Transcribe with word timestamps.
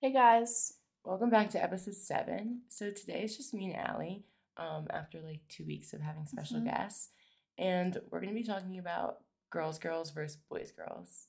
Hey 0.00 0.12
guys. 0.12 0.74
Welcome 1.04 1.30
back 1.30 1.50
to 1.50 1.62
episode 1.62 1.94
seven. 1.94 2.62
So 2.68 2.90
today 2.90 3.22
it's 3.22 3.36
just 3.36 3.54
me 3.54 3.72
and 3.72 3.88
Ali, 3.90 4.24
um, 4.56 4.86
after 4.90 5.20
like 5.20 5.40
two 5.48 5.64
weeks 5.64 5.92
of 5.92 6.00
having 6.00 6.26
special 6.26 6.60
Mhm. 6.60 6.64
guests. 6.64 7.10
And 7.56 8.00
we're 8.10 8.20
gonna 8.20 8.32
be 8.34 8.44
talking 8.44 8.78
about 8.78 9.24
girls, 9.50 9.78
girls 9.78 10.10
versus 10.10 10.36
boys, 10.48 10.70
girls. 10.72 11.28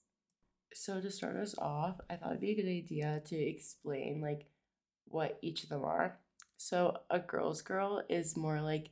So 0.74 1.02
to 1.02 1.10
start 1.10 1.36
us 1.36 1.58
off, 1.58 2.00
I 2.10 2.16
thought 2.18 2.29
it'd 2.32 2.42
be 2.42 2.52
a 2.52 2.55
good 2.55 2.70
idea 2.70 3.21
to 3.26 3.36
explain 3.36 4.21
like 4.21 4.47
what 5.06 5.40
each 5.42 5.63
of 5.63 5.70
them 5.70 5.83
are. 5.83 6.20
So 6.58 7.04
a 7.10 7.20
girl's 7.20 7.62
girl 7.62 8.04
is 8.10 8.38
more 8.38 8.62
like 8.62 8.92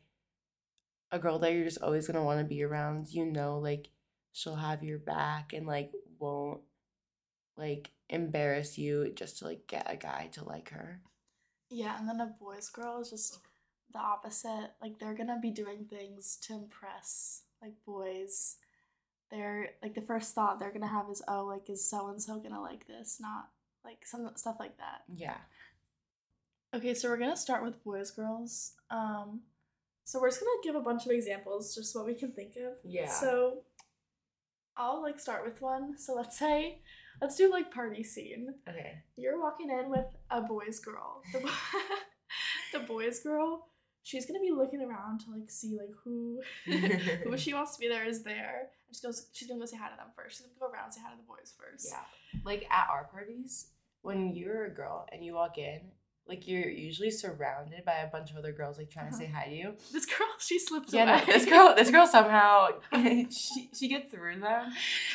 a 1.12 1.20
girl 1.20 1.40
that 1.40 1.54
you're 1.54 1.64
just 1.66 1.82
always 1.82 2.08
gonna 2.08 2.24
want 2.24 2.40
to 2.40 2.46
be 2.46 2.64
around. 2.64 3.14
You 3.14 3.26
know, 3.26 3.60
like 3.60 3.90
she'll 4.32 4.56
have 4.56 4.84
your 4.84 5.00
back 5.00 5.54
and 5.54 5.68
like 5.68 5.94
won't 6.18 6.64
like 7.58 7.92
embarrass 8.10 8.78
you 8.78 9.12
just 9.16 9.40
to 9.40 9.46
like 9.46 9.68
get 9.68 9.92
a 9.92 9.96
guy 9.96 10.30
to 10.34 10.44
like 10.44 10.70
her. 10.70 11.02
Yeah, 11.70 11.98
and 12.00 12.08
then 12.08 12.22
a 12.22 12.34
boy's 12.40 12.70
girl 12.70 13.02
is 13.02 13.10
just 13.10 13.40
the 13.92 14.00
opposite. 14.00 14.72
Like 14.82 15.00
they're 15.00 15.16
gonna 15.16 15.40
be 15.42 15.52
doing 15.52 15.86
things 15.90 16.38
to 16.44 16.54
impress 16.54 17.44
like 17.62 17.74
boys. 17.86 18.58
They're 19.30 19.72
like 19.82 19.94
the 19.94 20.02
first 20.02 20.34
thought 20.34 20.60
they're 20.60 20.72
gonna 20.72 20.88
have 20.88 21.10
is, 21.10 21.22
oh, 21.28 21.46
like 21.46 21.70
is 21.70 21.90
so 21.90 22.08
and 22.08 22.22
so 22.22 22.40
gonna 22.40 22.62
like 22.62 22.88
this? 22.88 23.18
Not 23.20 23.50
like 23.84 24.06
some 24.06 24.30
stuff 24.36 24.58
like 24.60 24.78
that. 24.78 25.04
Yeah. 25.14 25.38
Okay, 26.74 26.94
so 26.94 27.10
we're 27.10 27.18
gonna 27.18 27.38
start 27.38 27.64
with 27.64 27.84
boys, 27.84 28.12
girls. 28.12 28.74
Um, 28.90 29.42
so 30.04 30.20
we're 30.20 30.30
just 30.30 30.40
gonna 30.40 30.52
give 30.64 30.76
a 30.76 30.82
bunch 30.82 31.06
of 31.06 31.12
examples, 31.12 31.76
just 31.76 31.96
what 31.96 32.06
we 32.06 32.14
can 32.14 32.32
think 32.32 32.56
of. 32.56 32.74
Yeah. 32.84 33.10
So 33.10 33.64
I'll 34.78 35.02
like 35.02 35.20
start 35.20 35.44
with 35.44 35.62
one. 35.62 35.98
So 35.98 36.14
let's 36.14 36.38
say, 36.38 36.80
let's 37.22 37.36
do 37.36 37.50
like 37.52 37.74
party 37.74 38.04
scene. 38.04 38.54
Okay. 38.68 39.00
You're 39.16 39.40
walking 39.42 39.70
in 39.70 39.90
with 39.90 40.06
a 40.30 40.42
boy's 40.42 40.80
girl. 40.80 41.22
The, 41.34 41.40
bo- 41.40 41.50
the 42.74 42.80
boy's 42.80 43.20
girl, 43.20 43.68
she's 44.04 44.26
gonna 44.26 44.40
be 44.40 44.52
looking 44.52 44.82
around 44.82 45.22
to 45.22 45.32
like 45.32 45.50
see 45.50 45.78
like 45.78 45.94
who 46.04 46.42
who 47.24 47.38
she 47.38 47.54
wants 47.54 47.76
to 47.76 47.80
be 47.80 47.88
there 47.88 48.06
is 48.06 48.24
there. 48.24 48.70
And 48.88 48.96
she 48.96 49.06
goes, 49.06 49.28
she's 49.34 49.48
gonna 49.48 49.60
go 49.60 49.66
say 49.66 49.78
hi 49.78 49.90
to 49.90 49.96
them 49.96 50.08
first. 50.16 50.38
She's 50.38 50.48
gonna 50.48 50.60
go 50.60 50.74
around 50.74 50.86
and 50.86 50.94
say 50.94 51.02
hi 51.04 51.12
to 51.12 51.18
the 51.18 51.24
boys 51.28 51.54
first. 51.58 51.88
Yeah. 51.92 52.42
Like 52.44 52.66
at 52.72 52.88
our 52.90 53.06
parties, 53.06 53.68
when 54.02 54.34
you're 54.34 54.66
a 54.66 54.74
girl 54.74 55.06
and 55.12 55.24
you 55.26 55.34
walk 55.34 55.58
in, 55.58 55.82
like 56.28 56.48
you're 56.48 56.68
usually 56.70 57.10
surrounded 57.12 57.86
by 57.86 57.94
a 58.00 58.08
bunch 58.08 58.32
of 58.32 58.38
other 58.38 58.52
girls 58.52 58.78
like 58.78 58.90
trying 58.90 59.08
Uh-huh. 59.08 59.20
to 59.20 59.26
say 59.26 59.32
hi 59.34 59.46
to 59.46 59.56
you. 59.56 59.74
This 59.94 60.06
girl, 60.06 60.28
she 60.40 60.60
slips 60.60 60.92
Yeah, 60.94 61.06
no, 61.06 61.14
away. 61.16 61.24
this 61.26 61.46
girl 61.46 61.74
this 61.76 61.90
girl 61.92 62.06
somehow 62.08 62.68
she 62.94 63.70
she 63.78 63.88
gets 63.88 64.12
through 64.12 64.40
them, 64.40 64.72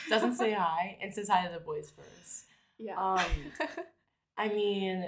doesn't 0.09 0.37
say 0.37 0.53
hi, 0.53 0.99
and 1.03 1.13
says 1.13 1.29
hi 1.29 1.47
to 1.47 1.53
the 1.53 1.61
boys 1.61 1.93
first. 1.97 2.45
yeah. 2.79 2.97
Um 2.99 3.21
I 4.39 4.49
mean, 4.49 5.07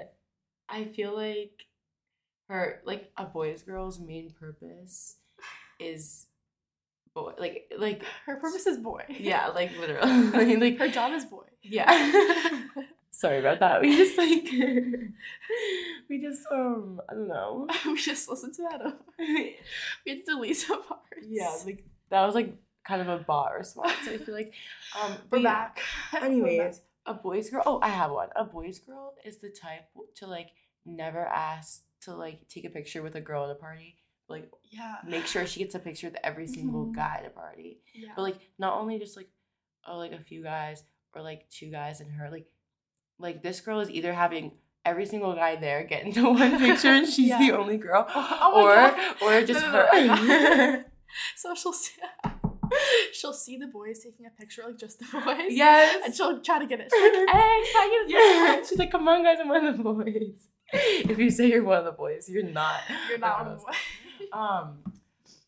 I 0.69 0.84
feel 0.84 1.16
like 1.16 1.52
her 2.48 2.83
like 2.84 3.11
a 3.16 3.24
boy's 3.24 3.62
girl's 3.62 3.98
main 3.98 4.30
purpose 4.30 5.16
is 5.80 6.27
boy 7.14 7.33
like 7.39 7.72
like 7.78 8.02
Her 8.27 8.36
purpose 8.36 8.66
is 8.66 8.77
boy. 8.78 9.05
yeah, 9.08 9.48
like 9.48 9.70
literally 9.78 10.56
like 10.56 10.78
Her 10.78 10.89
job 10.89 11.12
is 11.14 11.24
boy. 11.24 11.46
Yeah. 11.62 11.89
Sorry 13.17 13.39
about 13.39 13.61
that. 13.61 13.81
We 13.81 13.97
just 13.97 14.19
like 14.19 14.53
we 16.09 16.19
just 16.20 16.43
um 16.51 17.01
I 17.09 17.15
don't 17.15 17.29
know. 17.29 17.67
we 17.87 17.97
just 17.97 18.29
listened 18.29 18.55
to 18.55 18.62
that. 18.70 18.98
We 19.19 19.57
had 20.09 20.19
to 20.27 20.33
delete 20.33 20.57
some 20.57 20.83
parts. 20.83 21.27
yeah, 21.29 21.55
like 21.65 21.85
that 22.11 22.25
was 22.27 22.35
like 22.35 22.55
kind 22.87 23.01
of 23.01 23.09
a 23.09 23.19
bot 23.19 23.55
response. 23.57 23.95
I 24.07 24.19
feel 24.19 24.35
like 24.35 24.53
um 25.03 25.12
but 25.31 25.39
We're 25.39 25.45
yeah. 25.45 25.53
back. 25.55 25.81
We're 26.12 26.20
back. 26.20 26.29
Anyways, 26.31 26.81
a 27.07 27.15
boy's 27.15 27.51
girl. 27.51 27.62
Oh, 27.67 27.79
I 27.83 27.89
have 27.89 28.11
one. 28.11 28.29
A 28.37 28.45
boy's 28.45 28.79
girl 28.79 29.15
is 29.25 29.39
the 29.39 29.48
type 29.51 29.85
to 30.17 30.27
like 30.27 30.48
never 30.85 31.25
ask 31.25 31.83
to 32.03 32.15
like 32.15 32.48
take 32.48 32.65
a 32.65 32.70
picture 32.70 33.03
with 33.03 33.15
a 33.15 33.20
girl 33.20 33.45
at 33.45 33.51
a 33.51 33.55
party. 33.55 33.97
Like 34.29 34.51
Yeah. 34.70 34.97
make 35.07 35.27
sure 35.27 35.47
she 35.47 35.61
gets 35.61 35.75
a 35.75 35.79
picture 35.79 36.09
with 36.09 36.17
every 36.25 36.47
single 36.47 36.87
Mhm. 36.87 36.97
guy 36.97 37.17
at 37.20 37.27
a 37.27 37.30
party. 37.30 37.80
Yeah. 37.95 38.13
But 38.17 38.23
like 38.23 38.39
not 38.58 38.79
only 38.79 38.98
just 38.98 39.17
like 39.17 39.29
oh 39.86 39.98
like 39.98 40.13
a 40.13 40.19
few 40.19 40.42
guys 40.42 40.83
or 41.14 41.23
like 41.23 41.48
two 41.51 41.70
guys 41.70 42.01
and 42.01 42.11
her 42.13 42.29
like 42.30 42.47
like 43.19 43.42
this 43.42 43.61
girl 43.61 43.80
is 43.80 43.91
either 43.91 44.13
having 44.13 44.52
every 44.85 45.07
single 45.07 45.35
guy 45.35 45.57
there 45.57 45.83
get 45.85 46.05
into 46.05 46.25
one 46.30 46.58
picture 46.58 46.89
and 46.89 47.08
she's 47.08 47.30
the 47.39 47.52
only 47.52 47.77
girl 47.79 48.07
Oh 48.14 48.63
or 48.64 48.75
God. 48.75 49.17
or 49.23 49.47
just 49.47 49.64
her. 49.64 50.85
so 51.36 51.55
she'll 51.55 51.73
see 51.73 51.92
she'll 53.13 53.33
see 53.33 53.57
the 53.57 53.67
boys 53.69 54.01
taking 54.03 54.27
a 54.27 54.30
picture 54.30 54.63
like 54.67 54.79
just 54.79 54.98
the 54.98 55.07
boys. 55.13 55.47
yes. 55.51 56.03
And 56.05 56.14
she'll 56.14 56.41
try 56.41 56.58
to 56.58 56.67
get 56.67 56.80
it. 56.80 56.91
She's 56.92 57.03
like, 57.03 57.13
hey, 57.13 57.24
can 57.29 57.33
I 57.36 58.07
get 58.08 58.11
yeah. 58.61 58.63
She's 58.69 58.79
like, 58.79 58.91
come 58.91 59.07
on 59.08 59.23
guys, 59.23 59.39
I'm 59.41 59.48
one 59.48 59.64
of 59.64 59.77
the 59.77 59.83
boys. 59.83 60.48
If 60.73 61.19
you 61.19 61.30
say 61.30 61.48
you're 61.51 61.63
one 61.63 61.79
of 61.79 61.85
the 61.85 61.92
boys, 61.92 62.29
you're 62.29 62.42
not. 62.42 62.80
You're 63.08 63.19
not 63.19 63.45
one 63.45 63.53
of 63.53 63.58
the 63.61 63.64
boys. 63.64 64.29
Um 64.33 64.79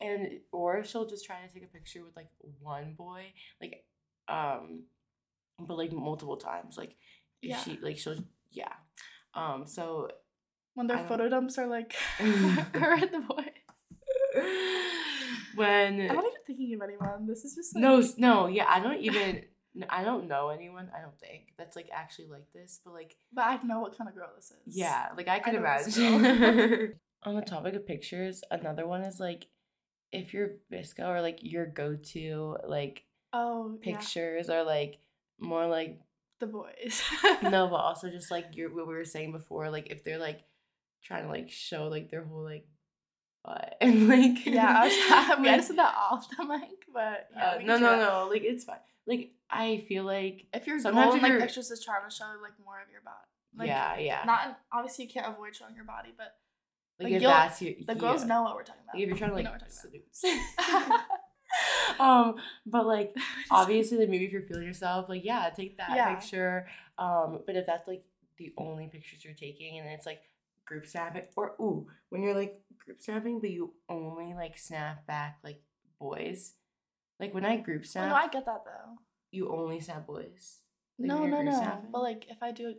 and 0.00 0.38
or 0.53 0.84
she'll 0.84 1.06
just 1.06 1.25
try 1.25 1.37
to 1.47 1.53
take 1.53 1.65
a 1.65 1.66
picture 1.72 2.05
with 2.05 2.15
like 2.16 2.28
one 2.60 2.94
boy. 2.97 3.25
Like 3.60 3.84
um 4.28 4.84
but 5.59 5.76
like 5.76 5.93
multiple 5.93 6.37
times. 6.37 6.76
Like 6.78 6.94
if 7.46 7.50
Yeah. 7.50 7.62
she 7.62 7.78
like 7.82 7.98
she'll 7.98 8.16
yeah. 8.50 8.72
Um 9.34 9.66
so 9.66 10.08
When 10.74 10.86
their 10.86 10.98
photo 11.08 11.28
dumps 11.28 11.58
are 11.58 11.66
like 11.66 11.94
her 12.18 12.92
and 12.94 13.10
the 13.16 13.20
boys. 13.20 13.62
when 15.54 16.00
I'm 16.00 16.16
not 16.16 16.24
even 16.24 16.30
thinking 16.46 16.74
of 16.74 16.82
anyone. 16.82 17.26
This 17.26 17.44
is 17.44 17.54
just 17.54 17.74
like 17.74 17.82
no 17.82 18.02
no 18.18 18.46
yeah 18.46 18.66
i 18.68 18.80
don't 18.80 19.00
even 19.00 19.42
I 19.90 20.04
don't 20.04 20.26
know 20.28 20.48
anyone 20.48 20.90
i 20.96 21.00
don't 21.02 21.18
think 21.20 21.52
that's 21.58 21.76
like 21.76 21.88
actually 21.92 22.28
like 22.28 22.46
this 22.54 22.80
but 22.84 22.92
like 22.94 23.16
But 23.32 23.42
I 23.44 23.62
know 23.62 23.80
what 23.80 23.96
kind 23.96 24.08
of 24.08 24.14
girl 24.14 24.28
this 24.34 24.50
is. 24.66 24.76
yeah 24.76 25.08
like 25.16 25.28
i 25.28 25.38
could 25.38 25.54
know 25.54 25.62
this 25.84 25.96
imagine 25.98 26.94
on 27.24 27.34
the 27.34 27.42
topic 27.42 27.74
of 27.74 27.86
pictures 27.86 28.42
another 28.50 28.86
one 28.86 29.02
is 29.02 29.20
like 29.20 29.46
if 30.12 30.32
your 30.32 30.50
VSCO 30.72 31.06
or 31.08 31.20
like 31.20 31.40
your 31.42 31.66
go-to 31.66 32.56
like 32.66 33.02
Oh, 33.32 33.76
yeah. 33.82 33.96
pictures 33.98 34.48
are 34.48 34.62
like 34.64 34.98
more 35.38 35.66
like 35.66 36.00
The 36.38 36.47
boys. 36.47 37.02
no 37.42 37.69
but 37.69 37.76
also 37.76 38.10
just 38.10 38.30
like 38.30 38.47
your 38.52 38.69
what 38.74 38.86
we 38.86 38.94
were 38.94 39.04
saying 39.04 39.32
before 39.32 39.70
like 39.70 39.88
if 39.91 40.04
they're 40.04 40.19
like 40.19 40.41
trying 41.02 41.24
to 41.24 41.30
like 41.30 41.50
show 41.50 41.88
like 41.88 42.10
their 42.10 42.24
whole 42.24 42.44
like 42.44 42.66
butt 43.44 43.76
and 43.80 44.08
like 44.08 44.44
Yeah, 44.44 44.82
I 44.82 44.84
was, 45.30 45.41
we 45.41 45.48
had 45.48 45.62
to 45.66 45.72
that 45.75 45.94
off 45.96 46.28
the 46.36 46.44
mic, 46.44 46.84
but 46.92 47.28
yeah, 47.34 47.50
Uh, 47.52 47.58
no, 47.64 47.78
no, 47.78 47.96
no. 47.98 48.28
Like 48.30 48.42
it's 48.44 48.64
fine. 48.64 48.78
Like 49.06 49.32
I 49.50 49.84
feel 49.88 50.04
like 50.04 50.46
If 50.52 50.66
your 50.66 50.78
Sometimes 50.78 51.06
goal 51.06 51.16
if 51.16 51.22
like 51.22 51.30
you're- 51.30 51.42
pictures 51.42 51.70
is 51.70 51.82
trying 51.84 52.08
to 52.08 52.14
show 52.14 52.25
like 52.42 52.52
more 52.64 52.80
of 52.80 52.91
your 52.91 53.02
body, 53.02 53.16
like, 53.56 53.69
yeah, 53.69 53.98
yeah. 53.98 54.22
Not 54.26 54.58
obviously 54.72 55.06
you 55.06 55.10
can't 55.10 55.32
avoid 55.32 55.56
showing 55.56 55.75
your 55.75 55.84
body, 55.84 56.12
but 56.16 56.34
like, 56.98 57.12
like, 57.12 57.22
if 57.22 57.22
that's 57.22 57.62
your 57.62 57.75
the 57.86 57.94
girls 57.94 58.22
yeah. 58.22 58.28
know 58.28 58.42
what 58.42 58.54
we're 58.54 58.64
talking 58.64 58.82
about. 58.84 58.94
Like, 58.94 59.02
if 59.04 59.08
you're 59.08 59.16
trying 59.19 59.30
to 59.30 59.36
like 59.36 59.44
know 59.44 59.66
seduce. 59.69 60.25
um, 62.00 62.36
but 62.66 62.86
like 62.94 63.14
obviously, 63.50 63.98
like 63.98 64.08
maybe 64.08 64.24
if 64.26 64.32
you're 64.32 64.42
feeling 64.42 64.66
yourself, 64.66 65.08
like 65.08 65.24
yeah, 65.24 65.48
take 65.50 65.76
that 65.78 65.94
Yeah. 65.94 66.14
picture. 66.14 66.66
Um, 66.98 67.40
but 67.46 67.56
if 67.56 67.66
that's 67.66 67.88
like 67.88 68.04
the 68.38 68.52
only 68.58 68.88
pictures 68.88 69.24
you're 69.24 69.34
taking, 69.34 69.78
and 69.78 69.88
it's 69.88 70.06
like 70.06 70.20
group 70.66 70.86
snapping, 70.86 71.22
or 71.36 71.54
ooh, 71.60 71.86
when 72.10 72.22
you're 72.22 72.34
like 72.34 72.60
group 72.84 73.00
snapping, 73.00 73.40
but 73.40 73.50
you 73.50 73.72
only 73.88 74.34
like 74.34 74.58
snap 74.58 75.06
back 75.06 75.38
like 75.44 75.62
boys. 75.98 76.54
Like 77.18 77.32
when 77.32 77.44
I 77.46 77.56
group 77.56 77.86
snap, 77.86 78.10
no, 78.10 78.14
I 78.14 78.28
get 78.28 78.44
that 78.46 78.64
though. 78.64 78.96
you 79.30 79.50
only 79.50 79.80
snap 79.80 80.06
boys. 80.06 80.60
Like, 80.98 81.08
no, 81.08 81.26
no, 81.26 81.40
no. 81.42 81.50
snapping? 81.52 81.90
But 81.92 82.02
like 82.02 82.26
if 82.28 82.42
I 82.42 82.52
do, 82.52 82.74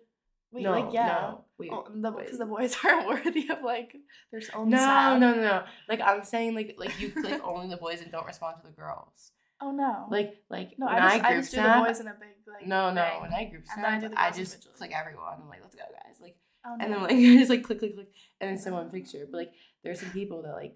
wait, 0.52 0.64
no, 0.64 0.72
like 0.72 0.94
yeah, 0.94 1.08
no, 1.08 1.46
wait, 1.58 1.72
oh, 1.72 1.88
the 1.94 2.12
because 2.12 2.38
the 2.38 2.46
boys 2.46 2.76
aren't 2.84 3.08
worthy 3.08 3.50
of 3.50 3.62
like 3.64 3.96
their 4.32 4.42
own. 4.56 4.70
No, 4.70 5.18
no, 5.18 5.34
no, 5.34 5.42
no. 5.42 5.64
Like 5.90 6.02
I'm 6.02 6.24
saying, 6.24 6.56
like 6.56 6.76
like 6.78 7.00
you 7.00 7.12
click 7.12 7.42
only 7.44 7.68
the 7.70 7.78
boys 7.78 8.02
and 8.02 8.12
don't 8.12 8.26
respond 8.26 8.58
to 8.62 8.68
the 8.68 8.74
girls. 8.74 9.32
Oh 9.60 9.72
no. 9.72 10.06
Like 10.10 10.36
like 10.50 10.76
no, 10.78 10.88
I 10.88 11.00
just 11.00 11.16
I, 11.16 11.30
group 11.30 11.40
just 11.42 11.52
do 11.52 11.56
snap, 11.58 11.84
the 11.84 11.90
boys 11.90 12.00
in 12.00 12.08
a 12.08 12.14
big 12.14 12.30
like. 12.48 12.68
no, 12.68 12.92
no. 12.94 13.04
thing. 13.04 13.22
When 13.22 13.34
I 13.34 13.46
group 13.46 13.64
I 13.72 13.76
snap, 13.76 14.02
do 14.02 14.10
the 14.10 14.22
I, 14.22 14.28
just 14.30 14.40
individually. 14.54 14.76
click 14.78 14.92
everyone. 14.94 15.34
I'm 15.42 15.50
like, 15.50 15.60
let's 15.62 15.76
go, 15.76 15.82
guys. 15.82 16.18
Like, 16.22 16.38
Oh, 16.68 16.76
and 16.80 16.92
then 16.92 17.02
like 17.02 17.12
I 17.12 17.16
just 17.38 17.50
like 17.50 17.64
click, 17.64 17.80
click, 17.80 17.96
click, 17.96 18.10
and 18.42 18.50
then 18.50 18.58
send 18.58 18.76
one 18.76 18.90
picture. 18.90 19.26
But 19.30 19.38
like, 19.38 19.52
there's 19.84 20.00
some 20.00 20.12
people 20.12 20.42
that 20.44 20.54
like 20.54 20.76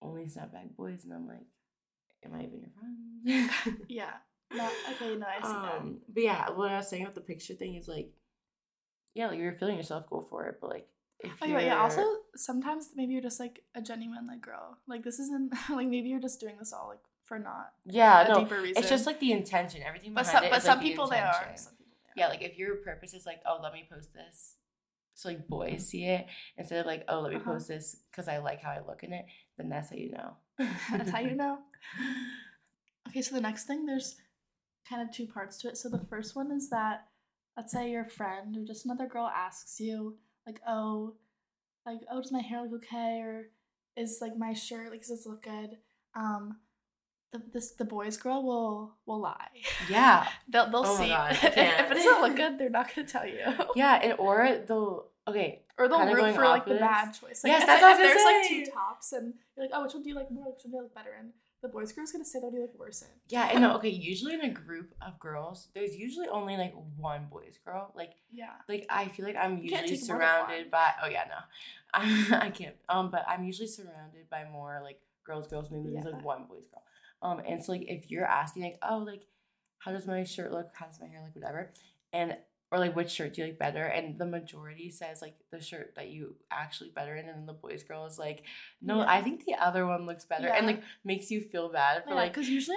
only 0.00 0.28
snap 0.28 0.52
back 0.52 0.76
boys, 0.76 1.04
and 1.04 1.12
I'm 1.12 1.26
like, 1.26 1.46
am 2.24 2.34
I 2.34 2.44
even 2.44 2.60
your 2.60 2.70
friend? 2.78 3.84
yeah. 3.88 4.12
No. 4.52 4.68
Okay. 4.92 5.16
No, 5.16 5.26
I 5.26 5.36
see 5.36 5.52
that. 5.52 5.76
um, 5.78 5.98
but 6.12 6.22
yeah, 6.22 6.50
what 6.50 6.70
I 6.70 6.76
was 6.76 6.88
saying 6.88 7.02
about 7.02 7.14
the 7.14 7.20
picture 7.20 7.54
thing 7.54 7.74
is 7.74 7.86
like, 7.86 8.10
yeah, 9.14 9.28
like 9.28 9.38
you're 9.38 9.52
feeling 9.54 9.76
yourself, 9.76 10.08
go 10.08 10.26
for 10.28 10.46
it. 10.46 10.58
But 10.60 10.70
like, 10.70 10.88
if 11.20 11.32
Oh 11.42 11.46
yeah, 11.46 11.60
yeah. 11.60 11.82
Also, 11.82 12.02
sometimes 12.36 12.90
maybe 12.94 13.12
you're 13.12 13.22
just 13.22 13.40
like 13.40 13.62
a 13.74 13.82
genuine 13.82 14.26
like 14.26 14.40
girl. 14.40 14.78
Like 14.86 15.02
this 15.02 15.18
isn't 15.18 15.52
like 15.70 15.88
maybe 15.88 16.08
you're 16.08 16.20
just 16.20 16.40
doing 16.40 16.56
this 16.58 16.72
all 16.72 16.88
like 16.88 17.00
for 17.24 17.38
not 17.38 17.72
yeah, 17.86 18.26
a 18.26 18.28
no, 18.28 18.40
deeper 18.40 18.60
reason. 18.60 18.80
it's 18.82 18.90
just 18.90 19.06
like 19.06 19.20
the 19.20 19.32
intention. 19.32 19.82
Everything 19.82 20.14
but 20.14 20.22
behind 20.24 20.36
some 20.36 20.44
it 20.44 20.50
but 20.50 20.58
is, 20.58 20.64
some 20.64 20.78
like, 20.78 20.84
the 20.86 20.90
people 20.90 21.08
they 21.08 21.18
are. 21.18 21.52
Some 21.56 21.72
people 21.76 21.92
they 22.14 22.20
Yeah, 22.20 22.28
like 22.28 22.42
if 22.42 22.58
your 22.58 22.76
purpose 22.76 23.14
is 23.14 23.26
like, 23.26 23.40
oh, 23.46 23.58
let 23.62 23.72
me 23.72 23.86
post 23.92 24.12
this, 24.14 24.56
so 25.14 25.28
like 25.28 25.46
boys 25.48 25.86
see 25.86 26.04
it 26.06 26.26
instead 26.56 26.80
of 26.80 26.86
like, 26.86 27.04
oh, 27.08 27.20
let 27.20 27.30
me 27.32 27.36
Uh-huh. 27.38 27.52
post 27.52 27.68
this 27.68 27.96
because 28.10 28.28
I 28.28 28.38
like 28.38 28.62
how 28.62 28.70
I 28.70 28.80
look 28.86 29.02
in 29.04 29.12
it, 29.12 29.26
then 29.58 29.68
that's 29.68 29.90
how 29.90 29.96
you 29.96 30.10
know. 30.12 30.36
That's 30.92 31.10
how 31.10 31.20
you 31.20 31.34
know. 31.36 31.58
Okay, 33.08 33.22
so 33.22 33.34
the 33.34 33.40
next 33.40 33.64
thing 33.64 33.86
there's 33.86 34.16
kind 34.88 35.02
of 35.02 35.10
two 35.14 35.26
parts 35.26 35.58
to 35.58 35.68
it. 35.68 35.76
So 35.76 35.88
the 35.88 35.98
first 35.98 36.36
one 36.36 36.52
is 36.52 36.70
that 36.70 37.06
let's 37.60 37.74
say 37.74 37.90
your 37.90 38.06
friend 38.06 38.56
or 38.56 38.64
just 38.64 38.86
another 38.86 39.06
girl 39.06 39.26
asks 39.26 39.78
you, 39.78 40.16
like, 40.46 40.60
oh, 40.66 41.14
like, 41.84 42.00
oh, 42.10 42.22
does 42.22 42.32
my 42.32 42.40
hair 42.40 42.62
look 42.62 42.84
okay? 42.84 43.20
Or 43.20 43.50
is 43.98 44.18
like 44.22 44.34
my 44.38 44.54
shirt, 44.54 44.90
like, 44.90 45.00
does 45.00 45.10
this 45.10 45.26
look 45.26 45.42
good? 45.42 45.76
Um, 46.14 46.56
the, 47.32 47.42
this 47.52 47.72
the 47.72 47.84
boys 47.84 48.16
girl 48.16 48.42
will 48.42 48.96
will 49.04 49.20
lie. 49.20 49.48
Yeah. 49.90 50.26
they'll 50.48 50.70
they'll 50.70 50.84
Oh 50.86 50.96
see 50.96 51.08
God, 51.08 51.32
if 51.42 51.44
it 51.44 51.94
doesn't 51.94 52.22
look 52.22 52.34
good. 52.34 52.58
They're 52.58 52.70
not 52.70 52.94
gonna 52.94 53.06
tell 53.06 53.26
you. 53.26 53.40
Yeah, 53.76 54.00
and 54.02 54.14
or 54.18 54.62
they'll 54.66 55.08
okay. 55.28 55.62
Or 55.78 55.86
they'll 55.86 56.12
root 56.12 56.34
for 56.34 56.44
like 56.44 56.64
the 56.64 56.76
bad 56.76 57.12
choice. 57.12 57.44
Like, 57.44 57.52
Yes, 57.52 57.66
that's 57.66 57.82
what 57.82 57.90
I 57.90 57.92
if 57.92 57.98
there's 57.98 58.24
gonna 58.24 58.38
like 58.38 58.48
two 58.48 58.72
tops 58.72 59.12
and 59.12 59.34
you're 59.54 59.66
like, 59.66 59.70
oh, 59.74 59.82
which 59.84 59.92
one 59.92 60.02
do 60.02 60.08
you 60.08 60.16
like 60.16 60.30
more? 60.30 60.46
Which 60.46 60.64
one 60.64 60.70
do 60.72 60.76
you 60.78 60.82
like 60.82 60.94
better 60.94 61.14
in? 61.20 61.32
The 61.62 61.68
boys 61.68 61.92
girl's 61.92 62.10
gonna 62.12 62.24
say 62.24 62.38
you 62.40 62.60
like 62.60 62.78
worse. 62.78 63.04
Yeah, 63.28 63.48
and 63.52 63.60
no, 63.60 63.76
okay, 63.76 63.90
usually 63.90 64.32
in 64.34 64.40
a 64.40 64.48
group 64.50 64.94
of 65.02 65.18
girls, 65.20 65.68
there's 65.74 65.94
usually 65.94 66.26
only 66.28 66.56
like 66.56 66.74
one 66.96 67.26
boys 67.30 67.58
girl. 67.64 67.92
Like 67.94 68.12
Yeah. 68.30 68.52
like 68.68 68.86
I 68.88 69.08
feel 69.08 69.26
like 69.26 69.36
I'm 69.36 69.58
You 69.58 69.64
usually 69.64 69.88
take 69.88 70.08
more 70.08 70.18
than 70.18 70.26
one. 70.28 70.46
surrounded 70.48 70.70
by 70.70 70.92
oh 71.02 71.08
yeah, 71.08 71.24
no. 71.28 71.34
I, 71.92 72.38
I 72.46 72.50
can't. 72.50 72.76
Um 72.88 73.10
but 73.10 73.24
I'm 73.28 73.44
usually 73.44 73.68
surrounded 73.68 74.30
by 74.30 74.44
more 74.50 74.80
like 74.82 75.00
girls, 75.24 75.48
girls, 75.48 75.70
maybe 75.70 75.90
there's 75.90 76.06
like 76.06 76.24
one 76.24 76.44
boys 76.48 76.64
girl. 76.70 76.82
Um 77.22 77.40
and 77.46 77.62
so 77.62 77.72
like 77.72 77.84
if 77.88 78.10
you're 78.10 78.24
asking 78.26 78.62
like, 78.62 78.78
oh 78.88 78.98
like 78.98 79.26
how 79.78 79.92
does 79.92 80.06
my 80.06 80.24
shirt 80.24 80.52
look? 80.52 80.68
How 80.74 80.86
does 80.86 81.00
my 81.00 81.08
hair 81.08 81.20
look? 81.22 81.34
Whatever. 81.34 81.72
And 82.12 82.36
or 82.72 82.78
like 82.78 82.94
which 82.94 83.10
shirt 83.10 83.34
do 83.34 83.42
you 83.42 83.48
like 83.48 83.58
better? 83.58 83.84
And 83.84 84.18
the 84.18 84.26
majority 84.26 84.90
says 84.90 85.20
like 85.20 85.34
the 85.50 85.60
shirt 85.60 85.94
that 85.96 86.08
you 86.08 86.36
actually 86.50 86.90
better 86.90 87.16
in, 87.16 87.26
and 87.28 87.38
then 87.38 87.46
the 87.46 87.52
boys 87.52 87.82
girl 87.82 88.06
is 88.06 88.18
like, 88.18 88.44
no, 88.80 88.98
Yeah. 88.98 89.06
I 89.08 89.22
think 89.22 89.44
the 89.44 89.54
other 89.54 89.86
one 89.86 90.06
looks 90.06 90.24
better, 90.24 90.48
and 90.48 90.66
like 90.66 90.82
makes 91.04 91.30
you 91.30 91.40
feel 91.40 91.70
bad 91.72 92.04
for 92.04 92.10
Yeah, 92.10 92.16
like 92.16 92.32
because 92.32 92.48
usually, 92.48 92.76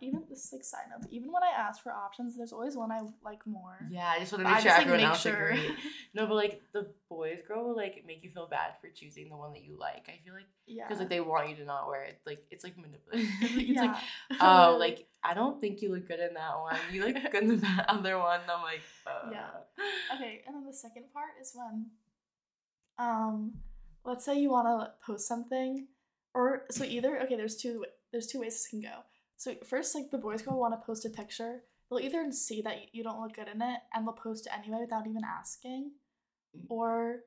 even 0.00 0.22
this 0.28 0.44
is 0.44 0.52
like 0.52 0.64
side 0.64 0.86
note, 0.90 1.08
even 1.10 1.32
when 1.32 1.42
I 1.42 1.50
ask 1.56 1.82
for 1.82 1.92
options, 1.92 2.36
there's 2.36 2.52
always 2.52 2.76
one 2.76 2.92
I 2.92 3.00
like 3.24 3.46
more. 3.46 3.78
Yeah, 3.90 4.06
I 4.08 4.18
just 4.20 4.32
want 4.32 4.40
to 4.42 4.44
But 4.44 4.50
make 4.50 4.58
I 4.58 4.60
sure 4.60 4.70
just, 4.70 4.78
like, 4.78 4.86
everyone 4.86 5.00
make 5.00 5.08
else 5.10 5.22
sure. 5.22 5.48
agrees. 5.48 5.70
No, 6.14 6.26
but 6.26 6.34
like 6.34 6.62
the 6.74 6.92
boys 7.08 7.38
girl 7.48 7.64
will 7.64 7.76
like 7.76 8.04
make 8.06 8.22
you 8.22 8.30
feel 8.30 8.46
bad 8.46 8.72
for 8.80 8.88
choosing 8.94 9.28
the 9.30 9.36
one 9.36 9.52
that 9.54 9.62
you 9.64 9.78
like. 9.78 10.08
I 10.08 10.20
feel 10.24 10.34
like 10.34 10.46
Yeah. 10.66 10.84
because 10.86 11.00
like 11.00 11.08
they 11.08 11.20
want 11.20 11.48
you 11.48 11.56
to 11.56 11.64
not 11.64 11.88
wear 11.88 12.04
it. 12.04 12.20
Like 12.26 12.44
it's 12.50 12.64
like 12.64 12.76
manipulative. 12.76 13.28
it's 13.40 13.70
yeah. 13.70 13.82
like 13.82 14.40
oh, 14.40 14.76
like 14.80 15.06
I 15.24 15.34
don't 15.34 15.60
think 15.60 15.82
you 15.82 15.92
look 15.92 16.06
good 16.06 16.20
in 16.20 16.34
that 16.34 16.58
one. 16.60 16.76
You 16.92 17.04
look 17.06 17.16
good 17.32 17.44
in 17.44 17.60
that 17.60 17.86
other 17.88 18.18
one. 18.18 18.40
And 18.42 18.50
I'm 18.50 18.62
like, 18.62 18.82
uh. 19.06 19.30
Yeah. 19.32 19.48
Okay, 20.14 20.42
and 20.46 20.54
then 20.56 20.64
the 20.66 20.72
second 20.74 21.04
part 21.12 21.30
is 21.40 21.52
when, 21.54 21.86
um, 22.98 23.54
let's 24.04 24.24
say 24.24 24.38
you 24.38 24.50
want 24.50 24.66
to 24.66 24.92
post 25.06 25.26
something, 25.26 25.86
or 26.34 26.64
so 26.70 26.84
either 26.84 27.20
okay, 27.22 27.36
there's 27.36 27.56
two 27.56 27.84
there's 28.12 28.26
two 28.26 28.40
ways 28.40 28.54
this 28.54 28.68
can 28.68 28.80
go. 28.80 29.00
So 29.42 29.54
first, 29.66 29.94
like 29.96 30.10
the 30.12 30.18
boys 30.18 30.42
girl 30.42 30.60
want 30.60 30.72
to 30.80 30.86
post 30.86 31.04
a 31.04 31.08
picture, 31.10 31.62
they'll 31.90 31.98
either 31.98 32.30
see 32.30 32.62
that 32.62 32.94
you 32.94 33.02
don't 33.02 33.20
look 33.20 33.34
good 33.34 33.48
in 33.52 33.60
it 33.60 33.80
and 33.92 34.06
they'll 34.06 34.12
post 34.14 34.46
it 34.46 34.52
anyway 34.56 34.78
without 34.82 35.06
even 35.08 35.22
asking, 35.24 35.90
Mm. 36.56 36.66
or 36.68 37.20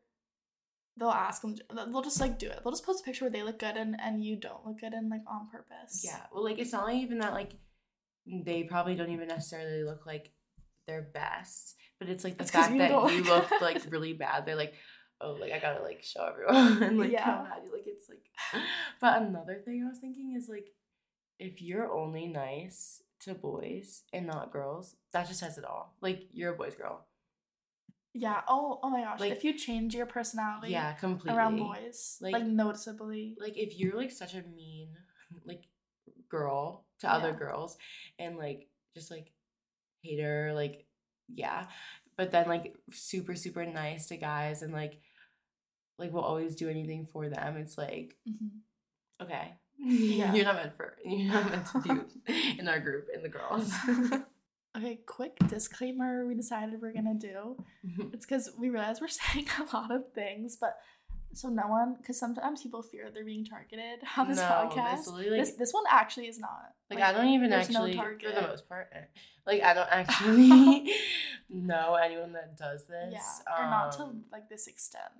they'll 0.98 1.10
ask 1.10 1.42
them. 1.42 1.56
They'll 1.74 2.02
just 2.04 2.22
like 2.22 2.38
do 2.40 2.48
it. 2.48 2.60
They'll 2.64 2.72
just 2.72 2.86
post 2.86 3.02
a 3.02 3.06
picture 3.06 3.26
where 3.26 3.32
they 3.32 3.44
look 3.44 3.60
good 3.60 3.76
and 3.76 4.00
and 4.00 4.24
you 4.24 4.36
don't 4.38 4.66
look 4.66 4.80
good 4.80 4.94
in 4.94 5.10
like 5.10 5.24
on 5.28 5.50
purpose. 5.50 6.04
Yeah. 6.06 6.22
Well, 6.32 6.44
like 6.44 6.58
it's 6.60 6.72
not 6.72 6.94
even 6.94 7.18
that 7.20 7.34
like 7.34 7.54
they 8.26 8.64
probably 8.64 8.96
don't 8.96 9.10
even 9.12 9.28
necessarily 9.28 9.84
look 9.84 10.06
like 10.06 10.32
their 10.88 11.02
best, 11.02 11.76
but 12.00 12.08
it's 12.08 12.24
like 12.24 12.38
the 12.38 12.44
It's 12.44 12.52
fact 12.52 12.72
you 12.74 12.78
that 12.80 13.12
you 13.12 13.24
look 13.24 13.50
like 13.62 13.82
really 13.90 14.14
bad. 14.14 14.46
They're 14.46 14.56
like, 14.56 14.74
oh, 15.20 15.34
like 15.34 15.52
I 15.52 15.60
gotta 15.60 15.82
like 15.84 16.02
show 16.04 16.24
everyone 16.32 16.98
like 16.98 17.20
how 17.20 17.32
Yeah. 17.32 17.44
bad 17.50 17.64
you 17.66 17.72
look. 17.72 17.82
It's 17.88 18.08
like, 18.08 18.26
but 19.02 19.22
another 19.22 19.62
thing 19.66 19.84
I 19.86 19.90
was 19.90 20.00
thinking 20.00 20.36
is 20.38 20.48
like, 20.48 20.68
if 21.40 21.62
you're 21.62 21.92
only 21.92 22.28
nice 22.28 23.02
to 23.22 23.34
boys 23.34 24.04
and 24.14 24.28
not 24.28 24.52
girls, 24.52 24.96
that 25.14 25.28
just 25.28 25.40
says 25.40 25.58
it 25.58 25.66
all. 25.66 25.96
Like 26.02 26.28
you're 26.32 26.54
a 26.54 26.58
boys 26.58 26.76
girl. 26.76 27.06
Yeah. 28.14 28.42
Oh. 28.48 28.80
Oh 28.82 28.90
my 28.90 29.02
gosh. 29.02 29.20
Like- 29.20 29.32
if 29.34 29.44
you 29.44 29.54
change 29.58 29.94
your 29.94 30.06
personality. 30.06 30.72
yeah, 30.72 30.94
completely. 30.94 31.38
Around 31.38 31.58
boys, 31.58 32.18
Like- 32.22 32.34
like, 32.34 32.46
noticeably. 32.46 33.36
like 33.40 33.58
if 33.58 33.78
you're 33.78 33.98
like 33.98 34.12
such 34.12 34.34
a 34.36 34.42
mean 34.44 34.96
like 35.46 35.64
girl 36.30 36.86
to 37.00 37.12
other 37.12 37.30
Yeah. 37.32 37.36
girls 37.40 37.78
and 38.20 38.38
like 38.38 38.68
just 38.94 39.12
like 39.12 39.32
hater 40.02 40.54
like 40.54 40.86
yeah 41.28 41.66
but 42.18 42.32
then 42.32 42.48
like 42.48 42.76
super 42.92 43.36
super 43.36 43.66
nice 43.66 44.08
to 44.08 44.18
guys 44.18 44.62
and 44.62 44.72
like 44.74 45.00
like 45.98 46.12
will 46.14 46.22
always 46.22 46.56
do 46.56 46.70
anything 46.70 47.06
for 47.06 47.28
them 47.30 47.58
it's 47.58 47.78
like 47.78 48.16
Mhm. 48.30 48.50
okay 49.22 49.56
Yeah. 49.78 50.34
you're 50.34 50.46
not 50.46 50.56
meant 50.56 50.76
for 50.76 50.96
you're 51.04 51.34
not 51.34 51.50
meant 51.50 51.66
to 51.68 51.80
be 52.26 52.34
in 52.60 52.68
our 52.68 52.80
group 52.80 53.08
in 53.14 53.22
the 53.22 53.30
girls 53.30 53.72
Okay, 54.78 55.00
quick 55.06 55.38
disclaimer 55.48 56.26
we 56.26 56.36
decided 56.36 56.82
we're 56.82 56.92
gonna 56.92 57.14
do. 57.14 57.56
It's 58.12 58.26
because 58.26 58.52
we 58.60 58.70
realize 58.70 59.00
we're 59.00 59.08
saying 59.34 59.48
a 59.58 59.76
lot 59.76 59.90
of 59.92 60.12
things, 60.14 60.58
but 60.60 60.78
so 61.34 61.50
no 61.50 61.68
one, 61.68 61.96
because 61.98 62.20
sometimes 62.20 62.62
people 62.62 62.82
fear 62.82 63.10
they're 63.14 63.26
being 63.26 63.46
targeted 63.46 64.00
on 64.18 64.28
this 64.28 64.38
no, 64.38 64.44
podcast. 64.44 65.18
This, 65.18 65.30
this 65.30 65.52
this 65.54 65.74
one 65.74 65.84
actually 65.90 66.28
is 66.28 66.40
not. 66.40 66.74
Like, 66.90 67.00
I 67.00 67.14
don't 67.14 67.28
even 67.28 67.50
there's 67.50 67.70
no 67.70 67.86
actually, 67.86 68.18
for 68.22 68.34
the 68.34 68.42
most 68.42 68.68
part, 68.68 68.90
eh, 68.94 69.06
like 69.46 69.62
I 69.62 69.74
don't 69.74 69.90
actually 69.90 70.92
know 71.50 71.96
anyone 71.96 72.34
that 72.34 72.58
does 72.58 72.86
this. 72.86 73.14
Yeah, 73.14 73.58
or 73.58 73.70
not 73.70 73.94
to 73.94 74.04
Um, 74.04 74.26
like 74.32 74.50
this 74.50 74.68
extent. 74.68 75.14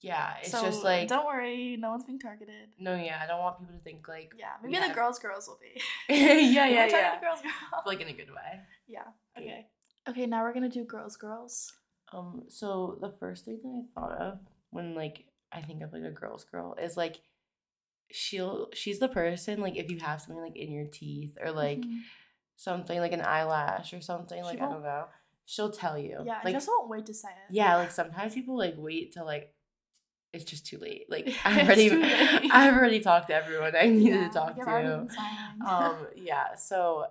Yeah, 0.00 0.34
it's 0.40 0.50
so 0.52 0.62
just 0.62 0.84
like 0.84 1.08
don't 1.08 1.26
worry, 1.26 1.76
no 1.78 1.90
one's 1.90 2.04
being 2.04 2.20
targeted. 2.20 2.68
no, 2.78 2.94
yeah. 2.94 3.20
I 3.22 3.26
don't 3.26 3.40
want 3.40 3.58
people 3.58 3.74
to 3.74 3.80
think 3.82 4.06
like 4.08 4.32
Yeah, 4.38 4.52
maybe 4.62 4.76
the 4.76 4.82
have- 4.86 4.94
girls, 4.96 5.18
girls 5.18 5.48
will 5.48 5.58
be. 5.60 5.80
yeah, 6.14 6.66
yeah, 6.66 6.86
yeah, 6.86 7.14
the 7.16 7.20
girls, 7.26 7.40
girls. 7.42 7.82
like 7.86 8.00
in 8.00 8.08
a 8.08 8.12
good 8.12 8.30
way. 8.30 8.60
Yeah. 8.86 9.02
Yeah. 9.36 9.42
Okay. 9.42 9.66
Okay, 10.08 10.26
now 10.26 10.42
we're 10.42 10.54
gonna 10.54 10.68
do 10.68 10.84
girls, 10.84 11.16
girls. 11.16 11.72
Um, 12.12 12.44
so 12.48 12.96
the 13.00 13.10
first 13.18 13.44
thing 13.44 13.60
that 13.62 13.68
I 13.68 14.00
thought 14.00 14.18
of 14.18 14.38
when 14.70 14.94
like 14.94 15.24
I 15.52 15.60
think 15.62 15.82
of 15.82 15.92
like 15.92 16.04
a 16.04 16.10
girl's 16.10 16.44
girl 16.44 16.74
is 16.80 16.96
like 16.96 17.16
she'll 18.10 18.68
she's 18.72 18.98
the 19.00 19.08
person 19.08 19.60
like 19.60 19.76
if 19.76 19.90
you 19.90 19.98
have 19.98 20.20
something 20.20 20.42
like 20.42 20.56
in 20.56 20.72
your 20.72 20.86
teeth 20.86 21.36
or 21.42 21.50
like 21.52 21.80
Mhm. 21.80 22.00
something 22.56 22.98
like 23.00 23.12
an 23.12 23.20
eyelash 23.20 23.92
or 23.92 24.00
something 24.00 24.38
She 24.38 24.44
like 24.44 24.60
I 24.62 24.66
don't 24.66 24.82
know, 24.82 25.04
she'll 25.44 25.70
tell 25.70 25.98
you. 25.98 26.20
yeah, 26.24 26.38
I 26.40 26.44
like 26.44 26.54
just 26.54 26.68
won't 26.68 26.88
wait 26.88 27.04
to 27.06 27.14
say 27.14 27.28
it. 27.28 27.52
yeah, 27.54 27.76
like 27.76 27.90
sometimes 27.90 28.32
people 28.34 28.56
like 28.56 28.74
wait 28.78 29.12
to 29.14 29.24
like 29.24 29.52
it's 30.32 30.44
just 30.44 30.66
too 30.66 30.78
late. 30.78 31.06
Like 31.08 31.32
I've 31.44 31.66
already. 31.66 31.90
I've 32.50 32.74
already 32.74 33.00
talked 33.00 33.28
to 33.28 33.34
everyone 33.34 33.74
I 33.76 33.86
needed 33.88 34.04
Yeah, 34.20 34.28
to 34.28 34.34
talk 34.34 34.54
to. 34.56 35.08
um 35.66 36.06
yeah 36.16 36.54
so 36.54 37.06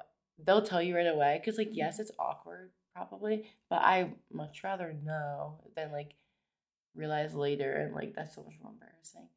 they'll 0.45 0.61
tell 0.61 0.81
you 0.81 0.95
right 0.95 1.07
away 1.07 1.39
because 1.41 1.57
like 1.57 1.69
yes 1.73 1.99
it's 1.99 2.11
awkward 2.19 2.69
probably 2.95 3.45
but 3.69 3.81
i 3.81 4.09
much 4.31 4.63
rather 4.63 4.93
know 5.03 5.59
than 5.75 5.91
like 5.91 6.13
realize 6.95 7.33
later 7.35 7.73
and 7.73 7.93
like 7.95 8.13
that's 8.15 8.35
so 8.35 8.43
much 8.43 8.53
more 8.61 8.71
embarrassing 8.71 9.27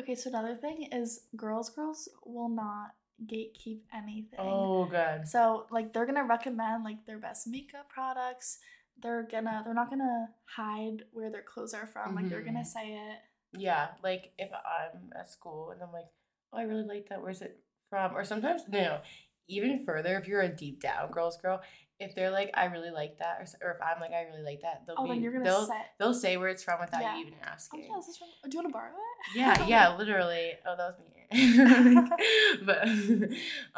Okay, 0.00 0.14
so 0.14 0.30
another 0.30 0.54
thing 0.56 0.88
is 0.92 1.24
girls, 1.36 1.68
girls 1.68 2.08
will 2.24 2.48
not 2.48 2.92
gatekeep 3.26 3.80
anything. 3.94 4.38
oh 4.38 4.86
good 4.86 5.28
So 5.28 5.66
like 5.70 5.92
they're 5.92 6.06
gonna 6.06 6.24
recommend 6.24 6.84
like 6.84 7.04
their 7.06 7.18
best 7.18 7.46
makeup 7.46 7.88
products. 7.90 8.58
They're 9.02 9.22
gonna 9.30 9.62
they're 9.64 9.74
not 9.74 9.90
gonna 9.90 10.28
hide 10.44 11.04
where 11.12 11.30
their 11.30 11.42
clothes 11.42 11.74
are 11.74 11.86
from. 11.86 12.14
Like 12.14 12.28
they're 12.28 12.42
gonna 12.42 12.60
Mhm. 12.60 12.66
say 12.66 12.92
it. 12.94 13.18
yeah 13.58 13.88
like 14.04 14.32
if 14.38 14.48
i'm 14.52 15.10
at 15.18 15.28
school 15.28 15.72
and 15.72 15.82
i'm 15.82 15.90
like 15.92 16.06
oh 16.52 16.58
i 16.58 16.62
really 16.62 16.84
like 16.84 17.08
that 17.08 17.20
where's 17.20 17.42
it 17.42 17.58
from 17.88 18.14
or 18.16 18.22
sometimes 18.24 18.62
no, 18.68 18.78
no 18.80 19.00
even 19.48 19.84
further 19.84 20.16
if 20.18 20.28
you're 20.28 20.40
a 20.42 20.48
deep 20.48 20.80
down 20.80 21.10
girls 21.10 21.36
girl 21.38 21.60
if 21.98 22.14
they're 22.14 22.30
like 22.30 22.50
i 22.54 22.66
really 22.66 22.92
like 22.92 23.18
that 23.18 23.38
or, 23.40 23.46
or 23.66 23.72
if 23.74 23.80
i'm 23.82 24.00
like 24.00 24.12
i 24.12 24.22
really 24.30 24.44
like 24.44 24.60
that 24.62 24.84
they'll 24.86 24.94
Oh, 24.96 25.02
be 25.02 25.08
then 25.10 25.20
you're 25.20 25.32
gonna 25.32 25.44
they'll, 25.44 25.66
say. 25.66 25.82
they'll 25.98 26.14
say 26.14 26.36
where 26.36 26.46
it's 26.48 26.62
from 26.62 26.78
without 26.80 27.02
Yeah. 27.02 27.14
you 27.16 27.22
even 27.22 27.34
Oh 27.42 27.46
asking 27.50 27.82
yeah, 27.90 27.98
is 27.98 28.06
this 28.06 28.18
from? 28.18 28.28
Do 28.48 28.56
you 28.56 28.62
want 28.62 28.68
to 28.68 28.72
borrow 28.72 28.92
it? 28.92 29.36
yeah 29.36 29.66
yeah 29.74 29.96
literally 29.96 30.52
oh 30.64 30.76
that 30.76 30.94
was 30.94 31.00
me 31.02 31.26
but 32.64 32.86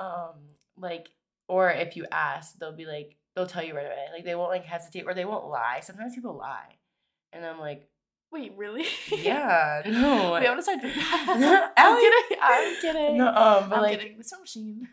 um 0.02 0.35
like 0.76 1.09
or 1.49 1.71
if 1.71 1.97
you 1.97 2.05
ask 2.12 2.59
they'll 2.59 2.76
be 2.76 2.85
like 2.87 3.17
they'll 3.35 3.47
tell 3.47 3.62
you 3.65 3.75
right 3.75 3.87
away 3.87 4.07
like 4.12 4.25
they 4.25 4.35
won't 4.35 4.51
like 4.51 4.65
hesitate 4.65 5.05
or 5.07 5.15
they 5.15 5.25
won't 5.25 5.47
lie 5.49 5.81
sometimes 5.83 6.15
people 6.15 6.37
lie 6.37 6.77
and 7.33 7.45
i'm 7.47 7.59
like 7.61 7.89
Wait, 8.31 8.55
really? 8.57 8.87
yeah 9.11 9.83
no 9.87 10.33
Wait, 10.33 10.39
I'm 10.49 10.53
gonna 10.53 10.62
start 10.62 10.81
doing 10.81 10.95
that. 10.97 11.73
I'm 11.77 12.01
kidding. 12.01 12.39
I'm 12.43 12.81
kidding. 12.81 13.19
no 13.19 13.27
um 13.29 13.69
but 13.69 13.77
I'm 13.77 13.83
like 13.83 14.01
kidding. 14.01 14.17
It's 14.19 14.31
from 14.35 14.45
Shein. 14.47 14.87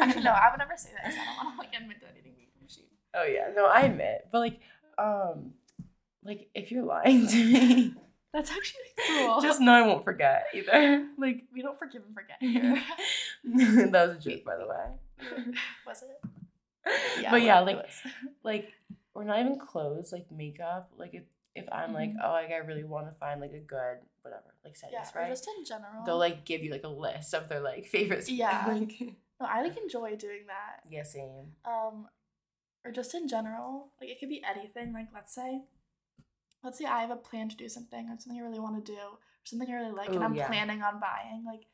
Actually, 0.00 0.22
no, 0.22 0.32
I 0.32 0.50
would 0.50 0.58
never 0.58 0.74
say 0.76 0.90
that. 1.02 1.06
I 1.06 1.10
don't 1.14 1.46
want 1.46 1.54
to 1.56 1.58
like 1.60 1.80
admit 1.80 2.00
to 2.02 2.06
anything 2.12 2.32
being 2.36 2.48
from 2.58 2.66
Shein. 2.68 2.84
oh 3.14 3.24
yeah 3.24 3.48
no 3.56 3.64
i 3.66 3.80
admit 3.82 4.28
but 4.30 4.40
like 4.40 4.60
um 4.98 5.52
like 6.24 6.50
if 6.54 6.70
you're 6.70 6.84
lying 6.84 7.26
to 7.26 7.36
me 7.36 7.94
That's 8.34 8.50
actually 8.50 8.80
cool. 9.08 9.40
just 9.40 9.60
know 9.62 9.72
i 9.72 9.86
won't 9.86 10.04
forget 10.04 10.44
either 10.54 11.06
like 11.16 11.44
we 11.54 11.62
don't 11.62 11.78
forgive 11.78 12.02
and 12.04 12.14
forget 12.14 12.36
here. 12.40 12.82
that 13.92 14.08
was 14.08 14.16
a 14.18 14.20
joke 14.30 14.44
by 14.44 14.56
the 14.58 14.66
way 14.66 15.54
Was 15.86 16.02
it? 16.02 16.20
But 17.30 17.42
yeah, 17.42 17.60
like 17.60 17.84
like 18.42 18.72
we're 19.14 19.24
not 19.24 19.40
even 19.40 19.58
clothes, 19.58 20.12
like 20.12 20.26
makeup. 20.30 20.90
Like 20.96 21.14
if 21.14 21.22
if 21.54 21.66
I'm 21.70 21.92
like, 21.92 22.10
Mhm. 22.10 22.20
oh, 22.24 22.32
like 22.32 22.50
I 22.50 22.56
really 22.56 22.84
want 22.84 23.06
to 23.08 23.12
find 23.18 23.40
like 23.40 23.52
a 23.52 23.58
good 23.60 23.98
whatever, 24.22 24.54
like 24.64 24.76
settings, 24.76 25.10
yeah, 25.14 25.20
right? 25.20 25.28
just 25.30 25.48
in 25.58 25.64
general. 25.64 26.04
They'll 26.06 26.18
like 26.18 26.44
give 26.44 26.62
you 26.62 26.70
like 26.70 26.84
a 26.84 26.88
list 26.88 27.34
of 27.34 27.48
their 27.48 27.60
like 27.60 27.86
favorites. 27.94 28.30
Yeah. 28.30 28.64
like, 28.68 29.00
No, 29.40 29.46
I 29.46 29.62
like 29.62 29.76
enjoy 29.76 30.16
doing 30.16 30.46
that. 30.46 30.80
yeah, 30.88 31.02
same. 31.02 31.52
Um, 31.64 32.08
or 32.84 32.90
just 32.90 33.14
in 33.14 33.28
general, 33.28 33.92
like 34.00 34.08
it 34.10 34.18
could 34.18 34.28
be 34.30 34.42
anything. 34.48 34.92
Like 34.92 35.08
let's 35.12 35.34
say, 35.34 35.62
let's 36.64 36.78
say 36.78 36.84
I 36.86 37.00
have 37.00 37.10
a 37.10 37.16
plan 37.16 37.48
to 37.50 37.56
do 37.56 37.68
something 37.68 38.08
or 38.08 38.16
something 38.18 38.40
I 38.40 38.44
really 38.44 38.60
want 38.60 38.84
to 38.84 38.92
do 38.92 38.98
or 38.98 39.18
something 39.44 39.68
I 39.70 39.74
really 39.74 39.92
like, 39.92 40.08
and 40.08 40.24
I'm 40.24 40.34
yeah. 40.34 40.46
planning 40.48 40.82
on 40.82 41.00
buying. 41.00 41.44
Like, 41.44 41.66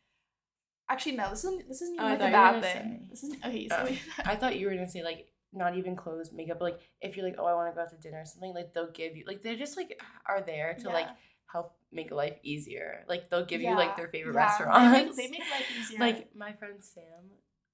actually, 0.89 1.13
no, 1.13 1.31
this 1.31 1.45
isn't 1.45 1.69
this 1.69 1.83
isn't 1.83 2.01
Oh, 2.01 2.05
like 2.05 2.17
a 2.17 2.31
bad 2.31 2.63
thing. 2.63 2.73
say- 2.73 3.07
This 3.11 3.23
isn't 3.25 3.45
okay. 3.45 3.69
Oh, 3.71 3.87
So 3.87 3.97
I 4.25 4.37
thought 4.37 4.59
you 4.59 4.67
were 4.67 4.75
gonna 4.75 4.89
say 4.89 5.03
like 5.03 5.29
not 5.53 5.77
even 5.77 5.97
clothes, 5.97 6.31
makeup. 6.33 6.61
Like 6.61 6.79
if 7.01 7.17
you're 7.17 7.27
like, 7.27 7.37
oh, 7.39 7.47
I 7.47 7.55
want 7.55 7.71
to 7.73 7.75
go 7.75 7.83
out 7.83 7.91
to 7.91 7.97
dinner 7.97 8.21
or 8.21 8.25
something, 8.25 8.55
like 8.55 8.75
they'll 8.75 8.91
give 8.93 9.17
you 9.17 9.25
like 9.27 9.43
they're 9.43 9.57
just 9.57 9.77
like 9.77 10.01
are 10.27 10.43
there 10.43 10.75
to 10.81 10.89
like 10.89 11.09
help 11.51 11.75
make 11.93 12.11
life 12.11 12.37
easier. 12.43 13.05
Like 13.09 13.31
they'll 13.31 13.47
give 13.47 13.61
you 13.61 13.75
like 13.75 13.97
their 13.97 14.09
favorite 14.09 14.35
yeah, 14.35 14.47
restaurants. 14.47 15.17
They 15.17 15.23
make, 15.25 15.33
they 15.33 15.39
make 15.39 15.51
life 15.51 15.67
easier. 15.81 15.99
like 15.99 16.37
my 16.37 16.53
friend 16.53 16.83
Sam, 16.83 17.31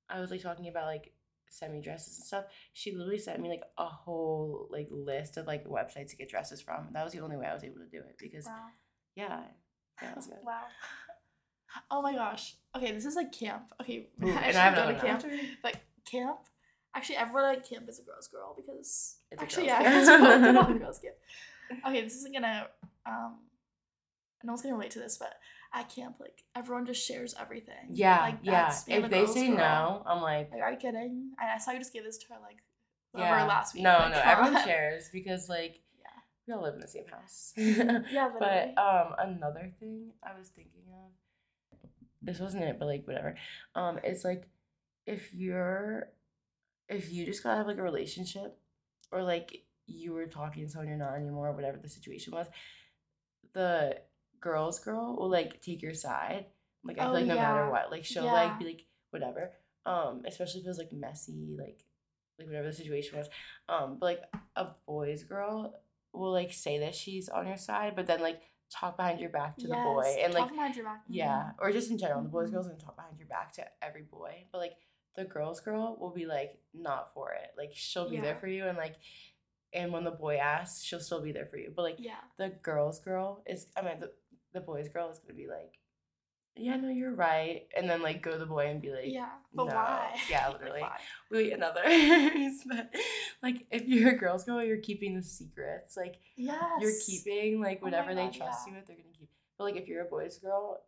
I 0.09 0.21
was 0.21 0.31
like 0.31 0.43
talking 0.43 0.69
about 0.69 0.87
like 0.87 1.13
semi 1.51 1.81
dresses 1.81 2.19
and 2.19 2.27
stuff. 2.27 2.45
She 2.73 2.93
literally 2.93 3.19
sent 3.19 3.41
me 3.41 3.49
like 3.49 3.63
a 3.79 3.87
whole 3.87 4.69
like 4.71 4.89
list 4.91 5.37
of 5.37 5.47
like 5.47 5.65
websites 5.67 6.11
to 6.11 6.17
get 6.17 6.29
dresses 6.29 6.61
from. 6.61 6.89
That 6.93 7.05
was 7.05 7.13
the 7.13 7.21
only 7.21 7.37
way 7.37 7.47
I 7.47 7.55
was 7.55 7.65
able 7.65 7.79
to 7.79 7.89
do 7.89 7.99
it 7.99 8.17
because 8.19 8.47
wow. 8.47 8.67
yeah, 9.17 9.41
that 10.01 10.17
was 10.17 10.27
good. 10.27 10.39
Wow. 10.45 10.63
Oh 11.91 12.03
my 12.03 12.13
gosh. 12.15 12.55
Okay, 12.77 12.93
this 12.93 13.05
is 13.05 13.17
like 13.17 13.33
camp. 13.33 13.65
Okay, 13.81 14.09
Ooh, 14.25 14.29
I 14.29 14.31
and 14.31 14.39
I 14.39 14.47
should 14.47 14.55
have 14.57 14.75
go 14.75 14.83
another 14.83 14.95
to 14.99 15.07
camp. 15.07 15.23
one. 15.25 15.41
But 15.63 15.77
camp, 16.11 16.39
actually, 16.95 17.17
everyone 17.17 17.45
at 17.57 17.69
camp 17.69 17.89
is 17.89 17.99
a 17.99 18.03
girls' 18.03 18.29
girl 18.29 18.55
because 18.57 19.17
It's 19.31 19.41
a 19.41 19.45
actually, 19.45 19.67
girls' 19.67 19.81
yeah, 19.81 19.83
camp. 19.83 19.97
it's 20.01 20.09
a 20.09 20.19
girls- 20.19 20.43
they're 20.43 20.59
all 20.59 20.75
girls' 20.79 20.99
camp. 20.99 21.15
Okay, 21.87 22.03
this 22.03 22.15
isn't 22.17 22.33
gonna 22.33 22.67
um, 23.07 23.39
no 24.43 24.53
one's 24.53 24.63
gonna 24.63 24.75
relate 24.75 24.91
to 24.93 24.99
this, 24.99 25.17
but 25.17 25.35
at 25.73 25.89
camp, 25.89 26.17
like 26.21 26.43
everyone 26.55 26.87
just 26.87 27.05
shares 27.07 27.35
everything. 27.41 27.89
Yeah, 27.93 28.21
like 28.21 28.39
yeah. 28.43 28.51
that's 28.67 28.85
being 28.85 29.01
If 29.01 29.07
a 29.07 29.09
they 29.09 29.21
girls' 29.25 29.35
say 29.35 29.49
girl. 29.49 29.57
no, 29.57 30.03
I'm 30.07 30.21
like, 30.23 30.51
like, 30.53 30.61
are 30.63 30.71
you 30.73 30.77
kidding? 30.79 31.31
I, 31.41 31.55
I 31.55 31.59
saw 31.59 31.73
you 31.73 31.79
just 31.79 31.93
give 31.93 32.05
this 32.05 32.19
to 32.19 32.27
her 32.35 32.39
like 32.43 32.59
over 33.15 33.25
yeah. 33.25 33.45
last 33.47 33.75
week. 33.75 33.83
No, 33.83 33.91
like, 33.99 34.13
no, 34.13 34.21
come 34.21 34.29
everyone 34.31 34.57
on. 34.57 34.65
shares 34.65 35.09
because 35.13 35.49
like 35.49 35.81
Yeah. 35.99 36.09
we 36.47 36.55
all 36.55 36.63
live 36.63 36.75
in 36.75 36.81
the 36.81 36.89
same 36.89 37.07
house. 37.11 37.53
Yeah, 37.57 38.29
literally. 38.35 38.39
but 38.41 38.79
um, 38.81 39.15
another 39.19 39.73
thing 39.81 40.11
I 40.23 40.39
was 40.39 40.49
thinking 40.51 40.83
of, 40.93 41.11
this 42.23 42.41
wasn't 42.41 42.65
it, 42.65 42.79
but 42.79 42.87
like 42.87 43.07
whatever. 43.07 43.37
Um, 43.75 43.99
it's 44.03 44.25
like 44.25 44.49
if 45.07 45.33
you're, 45.35 46.09
if 46.89 47.13
you 47.13 47.27
just 47.27 47.43
gotta 47.43 47.57
have 47.59 47.67
like 47.67 47.79
a 47.79 47.83
relationship, 47.83 48.59
or 49.13 49.23
like 49.23 49.65
you 49.87 50.13
were 50.13 50.27
talking 50.27 50.65
to 50.65 50.71
someone 50.71 50.89
you're 50.89 50.97
not 50.97 51.15
anymore, 51.15 51.53
whatever 51.53 51.79
the 51.79 51.89
situation 51.89 52.33
was, 52.35 52.47
the 53.53 53.97
girl's 54.41 54.79
girl 54.79 55.17
will 55.17 55.31
like 55.31 55.61
take 55.63 55.83
your 55.83 55.95
side. 55.95 56.47
Like 56.85 56.99
I 56.99 57.03
Oh, 57.05 57.07
feel 57.07 57.15
like 57.21 57.27
no 57.27 57.37
matter 57.37 57.71
what, 57.71 57.91
like 57.91 58.05
she'll 58.05 58.25
Yeah. 58.25 58.33
like 58.33 58.59
be 58.59 58.65
like 58.67 58.85
whatever. 59.11 59.53
Um, 59.87 60.23
especially 60.27 60.61
if 60.61 60.67
it 60.67 60.69
was 60.71 60.79
like 60.79 60.93
messy, 60.93 61.57
like 61.59 61.85
like 62.39 62.49
whatever 62.49 62.69
the 62.69 62.73
situation 62.73 63.19
was. 63.19 63.29
Um, 63.69 63.99
but 63.99 64.07
like 64.07 64.23
a 64.57 64.67
boy's 64.87 65.25
girl 65.25 65.75
will 66.13 66.33
like 66.33 66.53
say 66.53 66.79
that 66.81 66.95
she's 66.95 67.29
on 67.29 67.47
your 67.47 67.57
side, 67.57 67.95
but 67.97 68.07
then 68.07 68.21
like 68.21 68.41
talk 68.71 68.97
behind 68.97 69.21
your 69.21 69.31
back 69.31 69.57
to 69.59 69.69
the 69.69 69.75
boy 69.75 70.03
Yes, 70.05 70.25
and 70.25 70.35
like 70.35 70.51
behind 70.51 70.75
your 70.77 70.85
back. 70.85 71.03
yeah, 71.09 71.51
or 71.59 71.71
just 71.73 71.91
in 71.91 71.99
general, 71.99 72.23
the 72.23 72.29
boys 72.29 72.49
Mhm. 72.49 72.53
girls 72.53 72.67
gonna 72.69 72.79
talk 72.79 72.97
behind 72.97 73.19
your 73.19 73.29
back 73.29 73.53
to 73.53 73.65
every 73.83 74.03
boy, 74.03 74.47
but 74.53 74.59
like 74.59 74.77
the 75.15 75.25
girls 75.25 75.61
girl 75.61 75.97
will 76.01 76.11
be 76.11 76.27
like 76.27 76.59
not 76.73 77.13
for 77.15 77.33
it. 77.33 77.53
Like 77.57 77.71
she'll 77.75 78.09
be 78.11 78.19
there 78.19 78.37
for 78.37 78.49
you 78.49 78.67
and 78.67 78.77
like 78.77 78.97
and 79.73 79.93
when 79.93 80.05
the 80.05 80.11
boy 80.13 80.37
asks, 80.37 80.83
she'll 80.85 81.01
still 81.01 81.21
be 81.21 81.33
there 81.33 81.47
for 81.47 81.57
you. 81.57 81.73
But 81.75 81.83
like 81.83 81.97
Yeah. 81.99 82.21
the 82.37 82.49
girls 82.51 83.01
girl 83.01 83.43
is 83.47 83.69
I 83.77 83.83
mean 83.83 84.01
the 84.01 84.13
the 84.53 84.61
boys 84.61 84.89
girl 84.89 85.09
is 85.11 85.19
gonna 85.19 85.35
be 85.35 85.47
like, 85.49 85.79
Yeah, 86.57 86.77
no, 86.77 86.89
you're 86.89 87.15
right. 87.15 87.67
And 87.77 87.91
then 87.91 88.01
like 88.03 88.23
go 88.23 88.31
to 88.33 88.39
the 88.39 88.47
boy 88.47 88.67
and 88.69 88.81
be 88.81 88.91
like, 88.91 89.07
Yeah. 89.07 89.29
But 89.53 89.67
no. 89.67 89.75
why? 89.75 90.15
Yeah, 90.31 90.47
Like, 90.49 90.61
literally. 90.61 90.81
why? 90.83 90.99
Wait, 91.31 91.53
another 91.53 91.83
but 92.67 92.91
like 93.43 93.67
if 93.71 93.87
you're 93.89 94.11
a 94.11 94.17
girls 94.17 94.45
girl, 94.45 94.63
you're 94.63 94.77
keeping 94.79 95.17
the 95.17 95.23
secrets. 95.23 95.97
Like 95.97 96.17
Yes. 96.37 96.61
you're 96.81 96.93
keeping 97.05 97.61
like 97.61 97.81
Oh 97.83 97.87
whatever 97.87 98.15
they 98.15 98.29
trust 98.31 98.67
yeah. 98.67 98.73
you 98.73 98.75
with, 98.77 98.87
they're 98.87 98.97
gonna 98.97 99.09
keep. 99.19 99.29
But 99.59 99.65
like 99.65 99.77
if 99.77 99.89
you're 99.89 100.03
a 100.03 100.09
boys 100.09 100.39
girl, 100.39 100.81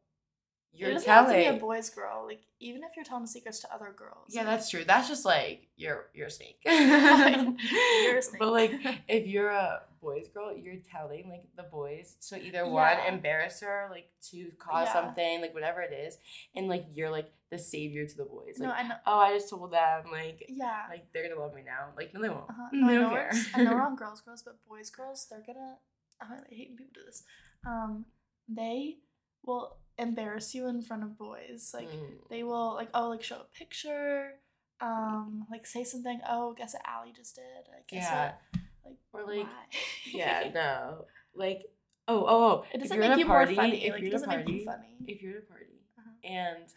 It 0.72 0.80
you're 0.80 0.92
doesn't 0.92 1.08
have 1.08 1.26
to 1.28 1.32
be 1.34 1.42
telling. 1.44 1.58
a 1.58 1.60
boy's 1.60 1.88
girl. 1.90 2.24
Like 2.26 2.42
even 2.60 2.82
if 2.84 2.90
you're 2.96 3.04
telling 3.04 3.26
secrets 3.26 3.60
to 3.60 3.72
other 3.74 3.94
girls. 3.96 4.28
Yeah, 4.28 4.42
like- 4.42 4.50
that's 4.50 4.70
true. 4.70 4.84
That's 4.84 5.08
just 5.08 5.24
like 5.24 5.68
you're 5.76 6.06
you're 6.14 6.26
a 6.26 6.30
snake. 6.30 6.58
You're 6.64 8.18
a 8.18 8.22
snake. 8.22 8.38
But 8.38 8.52
like 8.52 8.72
if 9.08 9.26
you're 9.26 9.50
a 9.50 9.82
boys 10.02 10.28
girl, 10.28 10.56
you're 10.56 10.76
telling 10.90 11.28
like 11.28 11.44
the 11.56 11.62
boys. 11.64 12.16
So 12.20 12.36
either 12.36 12.66
one 12.68 12.96
embarrass 13.08 13.60
her, 13.60 13.88
like 13.90 14.10
to 14.30 14.50
cause 14.58 14.86
Yeah. 14.88 14.92
something, 14.92 15.40
like 15.40 15.54
whatever 15.54 15.80
it 15.82 15.92
is, 15.92 16.18
and 16.54 16.68
like 16.68 16.86
you're 16.92 17.10
like 17.10 17.30
the 17.50 17.58
savior 17.58 18.06
to 18.06 18.16
the 18.16 18.24
boys. 18.24 18.56
no, 18.58 18.68
Like, 18.68 18.84
I 18.84 18.88
know. 18.88 18.94
oh, 19.06 19.18
I 19.18 19.32
just 19.34 19.48
told 19.50 19.70
them 19.72 20.04
like 20.12 20.44
Yeah. 20.48 20.82
like 20.90 21.12
they're 21.12 21.28
gonna 21.28 21.40
love 21.40 21.54
me 21.54 21.62
now. 21.64 21.88
Like 21.96 22.12
no, 22.14 22.20
they 22.20 22.28
won't. 22.28 22.50
Uh-huh. 22.50 22.68
They 22.72 22.78
I 22.78 22.94
don't 22.94 23.02
know 23.02 23.10
care. 23.10 23.30
I 23.54 23.62
know 23.64 23.72
we're 23.72 23.82
on 23.82 23.96
girls, 23.96 24.20
girls, 24.20 24.42
but 24.42 24.56
boys, 24.68 24.90
girls, 24.90 25.26
they're 25.30 25.42
gonna. 25.46 25.76
I 26.20 26.26
hate 26.54 26.68
when 26.68 26.76
people 26.78 26.92
do 26.94 27.00
this. 27.06 27.22
Um, 27.66 28.06
they 28.48 28.96
will 29.44 29.76
embarrass 29.98 30.54
you 30.54 30.66
in 30.68 30.82
front 30.82 31.02
of 31.02 31.16
boys. 31.18 31.70
Like 31.74 31.88
Mm. 31.88 32.28
they 32.30 32.42
will, 32.42 32.74
like, 32.74 32.90
oh, 32.94 33.08
like 33.08 33.22
show 33.22 33.36
a 33.40 33.58
picture. 33.58 34.32
Um, 34.80 35.46
like 35.50 35.66
say 35.66 35.84
something. 35.84 36.20
Oh, 36.28 36.52
guess 36.52 36.74
what 36.74 36.82
Ali 36.88 37.12
just 37.12 37.34
did. 37.34 37.44
Like, 37.72 37.86
guess 37.88 38.04
Yeah. 38.04 38.24
what. 38.24 38.60
Like 38.84 38.98
Or 39.12 39.20
like 39.26 39.46
why? 39.46 39.66
yeah, 40.12 40.50
no. 40.54 41.06
Like 41.34 41.62
oh 42.08 42.24
oh 42.26 42.44
oh. 42.44 42.64
It 42.72 42.78
doesn't 42.78 42.98
make 43.00 43.18
you 43.18 43.26
party, 43.26 43.54
more 43.54 43.62
funny. 43.64 43.84
If 43.86 43.92
Like 43.94 44.02
you're 44.02 44.10
it 44.12 44.14
at 44.14 44.22
a 44.22 44.26
doesn't 44.26 44.28
make 44.28 44.48
you 44.48 44.64
party, 44.64 44.82
funny. 44.82 44.96
if 45.08 45.22
you're 45.22 45.36
at 45.38 45.42
a 45.42 45.46
party 45.46 45.80
Uh-huh. 45.98 46.10
and 46.24 46.68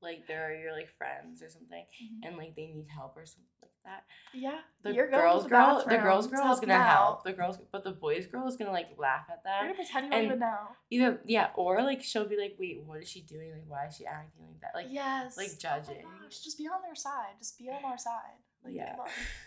like 0.00 0.26
there 0.26 0.48
are 0.48 0.54
your 0.54 0.72
like 0.72 0.88
friends 0.96 1.42
or 1.42 1.50
something 1.50 1.84
Mhm. 2.02 2.26
and 2.26 2.36
like 2.38 2.54
they 2.56 2.68
need 2.68 2.86
help 2.88 3.16
or 3.16 3.26
something 3.26 3.59
that 3.84 4.04
Yeah, 4.34 4.58
the 4.82 4.92
you're 4.92 5.08
going 5.10 5.20
to 5.22 5.26
girls 5.28 5.46
girl 5.46 5.84
the 5.86 5.96
girls 5.96 6.26
girl 6.26 6.52
is 6.52 6.60
gonna 6.60 6.82
help 6.82 7.24
the 7.24 7.32
girls 7.32 7.58
but 7.72 7.82
the 7.84 7.92
boys 7.92 8.26
girl 8.26 8.46
is 8.46 8.56
gonna 8.56 8.72
like 8.72 8.88
laugh 8.98 9.26
at 9.30 9.42
that. 9.44 9.62
You're 9.64 9.72
gonna 9.72 9.84
pretend 9.84 10.06
you 10.06 10.12
don't 10.12 10.24
even 10.24 10.38
know. 10.38 10.56
either 10.90 11.20
yeah 11.26 11.48
or 11.54 11.82
like 11.82 12.02
she'll 12.02 12.26
be 12.28 12.36
like 12.36 12.56
wait 12.58 12.82
what 12.84 13.00
is 13.02 13.08
she 13.08 13.22
doing 13.22 13.52
like 13.52 13.64
why 13.66 13.86
is 13.86 13.96
she 13.96 14.06
acting 14.06 14.42
like 14.46 14.60
that 14.60 14.72
like 14.74 14.86
yes, 14.90 15.36
like 15.36 15.50
Oh 15.52 15.58
judging. 15.58 16.04
my 16.04 16.24
gosh, 16.24 16.40
just 16.40 16.58
be 16.58 16.64
on 16.66 16.82
their 16.82 16.94
side. 16.94 17.34
Just 17.38 17.58
be 17.58 17.68
on 17.68 17.84
our 17.84 17.98
side. 17.98 18.38
Like, 18.64 18.74
Yeah. 18.74 18.96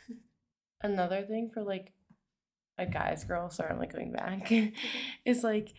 another 0.82 1.22
thing 1.24 1.50
for 1.54 1.62
like 1.64 1.94
a 2.78 2.86
guy's 2.86 3.24
girl 3.24 3.50
sorry 3.50 3.72
i'm 3.72 3.78
like 3.80 3.94
going 3.94 4.12
back 4.12 4.52
is 5.26 5.44
like 5.44 5.74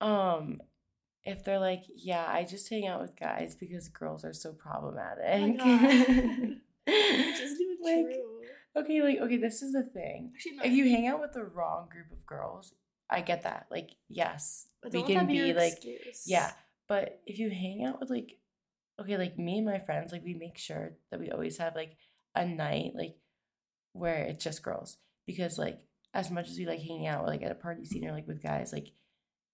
um 0.00 0.60
if 1.24 1.44
they're 1.44 1.58
like 1.58 1.82
yeah 1.94 2.24
i 2.28 2.44
just 2.44 2.70
hang 2.70 2.86
out 2.86 3.00
with 3.02 3.18
guys 3.18 3.54
because 3.58 3.88
girls 3.88 4.24
are 4.24 4.32
so 4.32 4.52
problematic 4.52 5.56
Oh 5.60 6.54
Which 6.86 7.40
isn't 7.40 7.60
even 7.60 7.69
Like, 7.84 8.06
true. 8.14 8.40
okay 8.76 9.02
like 9.02 9.18
okay 9.20 9.36
this 9.38 9.62
is 9.62 9.72
the 9.72 9.82
thing 9.82 10.32
Actually, 10.34 10.56
no. 10.56 10.62
if 10.64 10.72
you 10.72 10.88
hang 10.90 11.06
out 11.06 11.20
with 11.20 11.32
the 11.32 11.44
wrong 11.44 11.88
group 11.90 12.10
of 12.12 12.24
girls 12.26 12.74
i 13.08 13.20
get 13.20 13.42
that 13.42 13.66
like 13.70 13.90
yes 14.08 14.68
but 14.82 14.92
we 14.92 15.02
can 15.02 15.26
be 15.26 15.52
like 15.52 15.72
excuse. 15.72 16.24
yeah 16.26 16.52
but 16.88 17.20
if 17.26 17.38
you 17.38 17.50
hang 17.50 17.84
out 17.84 17.98
with 18.00 18.10
like 18.10 18.38
okay 19.00 19.16
like 19.16 19.38
me 19.38 19.58
and 19.58 19.66
my 19.66 19.78
friends 19.78 20.12
like 20.12 20.22
we 20.24 20.34
make 20.34 20.56
sure 20.58 20.92
that 21.10 21.18
we 21.20 21.30
always 21.30 21.58
have 21.58 21.74
like 21.74 21.96
a 22.36 22.44
night 22.46 22.92
like 22.94 23.16
where 23.92 24.24
it's 24.24 24.44
just 24.44 24.62
girls 24.62 24.98
because 25.26 25.58
like 25.58 25.80
as 26.14 26.30
much 26.30 26.48
as 26.48 26.58
we 26.58 26.66
like 26.66 26.80
hanging 26.80 27.06
out 27.06 27.26
like 27.26 27.42
at 27.42 27.50
a 27.52 27.54
party 27.56 27.84
scene 27.84 28.06
or 28.06 28.12
like 28.12 28.26
with 28.28 28.42
guys 28.42 28.72
like 28.72 28.88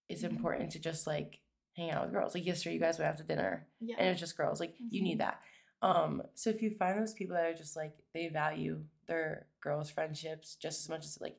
it's 0.09 0.21
Mhm. 0.23 0.31
important 0.31 0.71
to 0.71 0.79
just 0.79 1.07
like 1.07 1.39
hang 1.75 1.91
out 1.91 2.03
with 2.03 2.13
girls 2.13 2.33
like 2.35 2.45
yesterday 2.45 2.75
you 2.75 2.79
guys 2.79 2.97
went 2.99 3.09
out 3.09 3.17
to 3.17 3.23
dinner 3.23 3.67
Yeah. 3.79 3.95
and 3.97 4.07
it 4.07 4.11
was 4.11 4.19
just 4.19 4.37
girls 4.37 4.59
like 4.59 4.75
you 4.79 5.01
Mhm. 5.01 5.03
need 5.05 5.19
that 5.19 5.41
um 5.81 6.23
so 6.33 6.49
if 6.49 6.61
you 6.61 6.71
find 6.71 6.99
those 6.99 7.13
people 7.13 7.35
that 7.35 7.45
are 7.45 7.53
just 7.53 7.75
like 7.75 7.93
they 8.13 8.27
value 8.27 8.81
their 9.07 9.45
girls 9.61 9.89
friendships 9.89 10.55
just 10.55 10.81
as 10.81 10.89
much 10.89 11.05
as 11.05 11.17
like 11.21 11.37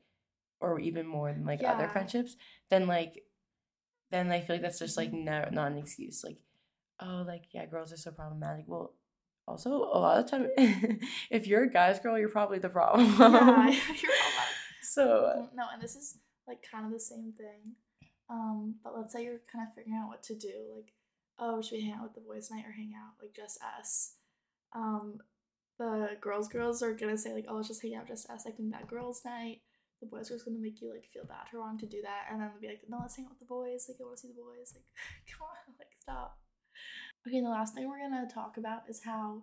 or 0.61 0.79
even 0.79 1.07
more 1.07 1.33
than 1.33 1.45
like 1.45 1.63
other 1.65 1.89
friendships 1.89 2.37
then 2.71 2.87
like 2.87 3.25
then 4.11 4.31
i 4.31 4.41
feel 4.41 4.57
like 4.57 4.63
that's 4.63 4.79
just 4.79 4.97
like 4.97 5.13
no, 5.13 5.49
not 5.51 5.73
an 5.73 5.79
excuse 5.79 6.23
like 6.25 6.39
oh 7.01 7.25
like 7.27 7.45
yeah 7.53 7.67
girls 7.67 7.93
are 7.93 7.97
so 7.97 8.11
problematic 8.11 8.65
well 8.69 8.95
also 9.47 9.71
a 9.71 9.99
lot 9.99 10.19
of 10.19 10.31
time 10.31 10.49
if 11.31 11.47
you're 11.47 11.65
a 11.65 11.71
guy's 11.71 11.99
girl 11.99 12.19
you're 12.19 12.29
probably 12.29 12.59
the 12.59 12.69
problem 12.69 13.07
yeah, 13.19 13.19
you're 13.31 13.33
all 13.33 13.55
right. 13.55 13.81
so 14.83 15.49
No, 15.55 15.65
and 15.73 15.83
this 15.83 15.97
is 15.97 16.19
like 16.49 16.65
kind 16.69 16.87
of 16.87 16.93
the 16.93 16.99
same 16.99 17.33
thing. 17.37 17.77
Um, 18.31 18.77
but 18.83 18.97
let's 18.97 19.13
say 19.13 19.25
you're 19.25 19.41
kind 19.53 19.67
of 19.67 19.75
figuring 19.75 19.99
out 19.99 20.09
what 20.09 20.23
to 20.25 20.35
do. 20.35 20.53
Like, 20.75 20.93
oh, 21.39 21.63
should 21.63 21.77
we 21.77 21.83
hang 21.83 21.93
out 21.93 22.03
with 22.03 22.15
the 22.15 22.21
boys' 22.21 22.51
night 22.51 22.65
or 22.67 22.73
hang 22.73 22.93
out 22.97 23.13
like 23.21 23.35
just 23.35 23.59
us? 23.79 24.15
Um, 24.75 25.19
the 25.79 26.17
girls' 26.21 26.49
girls 26.49 26.83
are 26.83 26.95
gonna 26.95 27.17
say 27.17 27.33
like, 27.33 27.47
oh, 27.49 27.55
let's 27.55 27.69
just 27.69 27.83
hang 27.83 27.95
out 27.95 28.09
just 28.09 28.29
us, 28.31 28.45
like 28.45 28.57
that 28.59 28.89
girls' 28.89 29.23
night. 29.25 29.61
The 30.01 30.07
boys' 30.07 30.29
girls 30.29 30.43
gonna 30.43 30.59
make 30.59 30.81
you 30.81 30.91
like 30.93 31.07
feel 31.07 31.25
bad 31.25 31.49
for 31.51 31.61
wanting 31.61 31.89
to 31.89 31.97
do 31.97 32.03
that, 32.03 32.27
and 32.31 32.41
then 32.41 32.51
they'll 32.51 32.61
be 32.61 32.69
like, 32.69 32.83
no, 32.89 32.99
let's 33.01 33.17
hang 33.17 33.27
out 33.27 33.33
with 33.33 33.41
the 33.41 33.47
boys. 33.47 33.87
Like, 33.89 33.99
I 34.01 34.05
want 34.05 34.17
to 34.17 34.23
see 34.23 34.29
the 34.29 34.43
boys. 34.43 34.75
Like, 34.75 34.85
come 35.31 35.47
on, 35.47 35.75
like 35.79 35.89
stop. 36.01 36.39
Okay, 37.27 37.41
the 37.41 37.49
last 37.49 37.75
thing 37.75 37.89
we're 37.89 38.01
gonna 38.01 38.29
talk 38.33 38.57
about 38.57 38.83
is 38.89 39.03
how 39.05 39.43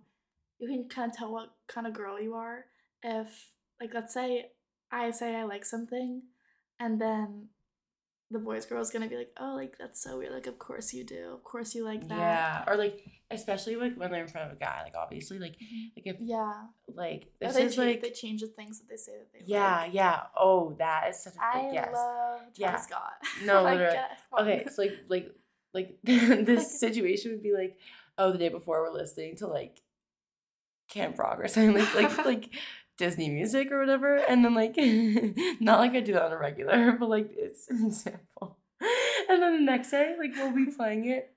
you 0.60 0.68
can 0.68 0.88
kind 0.90 1.12
of 1.12 1.18
tell 1.18 1.32
what 1.32 1.52
kind 1.68 1.88
of 1.88 1.94
girl 1.94 2.20
you 2.20 2.34
are 2.34 2.66
if, 3.04 3.50
like, 3.80 3.94
let's 3.94 4.14
say 4.14 4.52
I 4.92 5.12
say 5.12 5.36
I 5.36 5.44
like 5.44 5.66
something, 5.66 6.24
and 6.80 7.00
then 7.00 7.50
the 8.32 8.40
boys 8.40 8.66
girl 8.66 8.82
is 8.82 8.90
gonna 8.90 9.08
be 9.08 9.16
like, 9.18 9.32
oh, 9.40 9.54
like 9.56 9.78
that's 9.78 10.02
so 10.02 10.18
weird. 10.18 10.34
Like, 10.34 10.48
of 10.48 10.58
course 10.58 10.94
you 10.94 11.04
do. 11.04 11.32
Of 11.34 11.44
course 11.44 11.76
you 11.76 11.84
like 11.86 12.08
that. 12.08 12.18
Yeah, 12.18 12.64
or 12.68 12.76
like 12.76 13.04
especially 13.32 13.76
like 13.76 13.96
when 13.96 14.12
they're 14.12 14.22
in 14.24 14.28
front 14.28 14.50
of 14.52 14.58
a 14.58 14.60
guy, 14.60 14.82
like 14.84 14.96
obviously, 14.98 15.38
like 15.40 15.54
Mhm. 15.54 15.92
like 15.96 16.06
if 16.08 16.16
Yeah. 16.20 16.54
like 16.88 17.28
this 17.40 17.54
they 17.56 17.64
is 17.64 17.76
change, 17.76 17.88
like 17.88 18.02
they 18.02 18.10
change 18.12 18.42
the 18.42 18.48
things 18.48 18.80
that 18.80 18.90
they 18.90 18.98
say 18.98 19.14
that 19.18 19.32
they 19.34 19.42
yeah, 19.46 19.82
like. 19.82 19.94
yeah. 19.94 20.24
Oh, 20.38 20.74
that 20.80 21.10
is 21.10 21.24
such 21.24 21.36
a 21.36 21.58
big 21.64 21.74
yes. 21.74 21.90
love 21.94 22.42
Yeah. 22.56 22.76
Scott. 22.78 23.14
No, 23.44 23.62
Like, 23.64 23.78
literally. 23.78 24.00
Okay, 24.40 24.66
so 24.72 24.82
like 24.82 24.94
like 25.08 25.32
like 25.74 25.98
this 26.04 26.80
situation 26.80 27.32
would 27.32 27.44
be 27.44 27.54
like, 27.54 27.78
oh, 28.18 28.32
the 28.32 28.38
day 28.40 28.50
before 28.50 28.82
we're 28.82 28.92
listening 28.94 29.36
to 29.38 29.48
like 29.48 29.82
Camp 30.90 31.18
Rock 31.20 31.40
or 31.40 31.48
something 31.48 31.74
like 31.74 31.94
like 31.96 32.26
like 32.26 32.50
Disney 32.98 33.30
music 33.30 33.72
or 33.72 33.80
whatever, 33.80 34.18
and 34.18 34.44
then 34.44 34.54
like 34.54 34.76
not 35.60 35.80
like 35.80 35.94
I 35.94 36.00
do 36.02 36.14
that 36.14 36.24
on 36.24 36.32
a 36.32 36.38
regular, 36.38 36.92
but 37.00 37.10
like 37.10 37.32
it's 37.36 37.70
an 37.70 37.86
example. 37.88 38.58
And 39.28 39.42
then 39.42 39.54
the 39.56 39.62
next 39.72 39.90
day, 39.90 40.16
like 40.20 40.36
we'll 40.36 40.54
be 40.54 40.68
playing 40.72 41.06
it 41.10 41.34